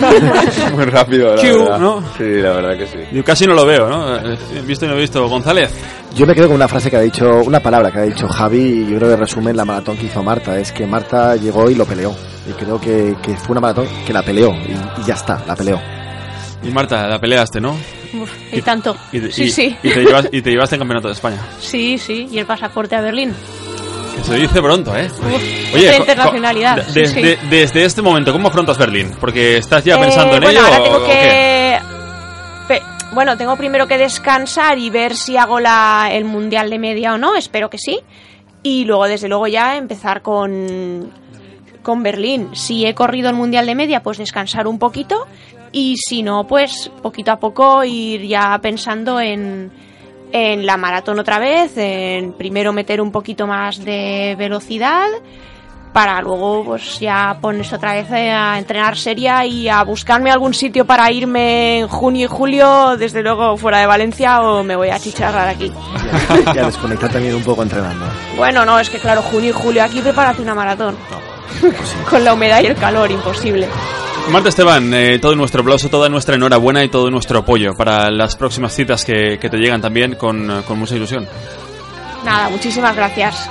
[0.00, 0.70] ¿no?
[0.76, 1.78] muy rápido, la Q, verdad.
[1.78, 2.02] ¿no?
[2.18, 2.98] Sí, la verdad que sí.
[3.12, 4.16] Yo casi no lo veo, ¿no?
[4.16, 5.28] Eh, Visto y no visto.
[5.28, 5.70] González.
[6.14, 8.58] Yo me quedo con una frase que ha dicho, una palabra que ha dicho Javi,
[8.58, 10.58] y yo creo que resume la maratón que hizo Marta.
[10.58, 12.14] Es que Marta llegó y lo peleó.
[12.48, 14.50] Y creo que, que fue una maratón que la peleó.
[14.50, 15.80] Y, y ya está, la peleó.
[16.64, 17.76] Y Marta, la peleaste, ¿no?
[18.20, 18.96] Uf, y tanto.
[19.12, 19.76] Y, sí, y- sí.
[19.84, 21.38] y te llevas- y te llevaste en Campeonato de España.
[21.60, 22.26] Sí, sí.
[22.30, 23.32] Y el pasaporte a Berlín.
[24.16, 25.06] Que se dice pronto, ¿eh?
[25.10, 26.84] Uf, Oye, internacionalidad.
[26.86, 27.46] sí, desde, sí.
[27.50, 29.12] desde este momento, ¿cómo afrontas Berlín?
[29.20, 30.66] Porque estás ya Eh, pensando en bueno, ello.
[30.66, 31.78] ahora tengo o que.
[33.12, 37.18] Bueno, tengo primero que descansar y ver si hago la, el mundial de media o
[37.18, 37.36] no.
[37.36, 38.00] Espero que sí.
[38.64, 41.12] Y luego, desde luego, ya empezar con,
[41.82, 42.48] con Berlín.
[42.56, 45.28] Si he corrido el mundial de media, pues descansar un poquito.
[45.70, 49.70] Y si no, pues poquito a poco ir ya pensando en,
[50.34, 51.76] en la maratón otra vez.
[51.76, 55.06] En primero meter un poquito más de velocidad
[55.92, 60.84] para luego pues ya ponerse otra vez a entrenar seria y a buscarme algún sitio
[60.84, 64.98] para irme en junio y julio, desde luego fuera de Valencia o me voy a
[64.98, 65.72] chicharrar aquí.
[66.52, 68.06] y a desconectar también un poco entrenando.
[68.36, 70.96] Bueno, no, es que claro, junio y julio aquí prepárate una maratón.
[72.10, 73.68] Con la humedad y el calor, imposible.
[74.30, 78.34] Marta Esteban, eh, todo nuestro aplauso, toda nuestra enhorabuena y todo nuestro apoyo para las
[78.36, 81.26] próximas citas que, que te llegan también con, con mucha ilusión.
[82.24, 83.48] Nada, muchísimas gracias.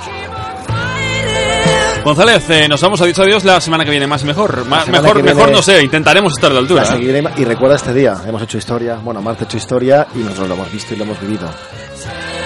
[2.04, 4.64] González, eh, nos vamos a dicho adiós la semana que viene más mejor.
[4.64, 6.82] Semana mejor, viene- mejor no sé, intentaremos estar de altura.
[6.84, 6.92] La ¿eh?
[7.00, 10.48] seguiré- y recuerda este día, hemos hecho historia, bueno, Marta ha hecho historia y nosotros
[10.48, 11.48] lo hemos visto y lo hemos vivido.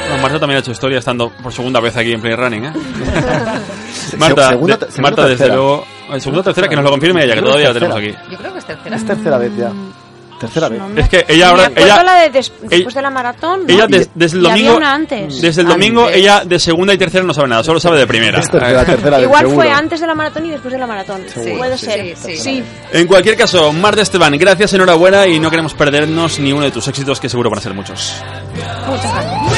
[0.07, 2.73] Bueno, Marta también ha hecho historia estando por segunda vez aquí en Play Running, ¿eh?
[4.17, 5.85] Marta, segunda- de- segunda Marta desde luego...
[6.19, 8.15] Segunda o tercera, que nos lo confirme ella, que todavía la tenemos aquí.
[8.31, 8.97] Yo creo que es tercera.
[8.97, 9.71] Es tercera vez ya.
[10.41, 10.81] Tercera vez.
[10.95, 11.71] Es que ella ahora...
[11.75, 13.67] Ella, la de des- después de la maratón.
[13.67, 13.75] ¿no?
[13.75, 14.77] ella des- desde el Y había domingo...
[14.79, 15.41] una antes.
[15.43, 18.39] Desde el domingo, ella de segunda y tercera no sabe nada, solo sabe de primera.
[18.39, 21.23] Es tercera, tercera Igual fue antes de la maratón y después de la maratón.
[21.27, 21.59] Seguro.
[21.59, 22.17] Puede Sí, ser.
[22.17, 22.65] sí, sí.
[22.93, 26.87] En cualquier caso, Marta Esteban, gracias, enhorabuena y no queremos perdernos ni uno de tus
[26.87, 28.15] éxitos, que seguro van a ser muchos.
[28.89, 29.58] Muchas gracias.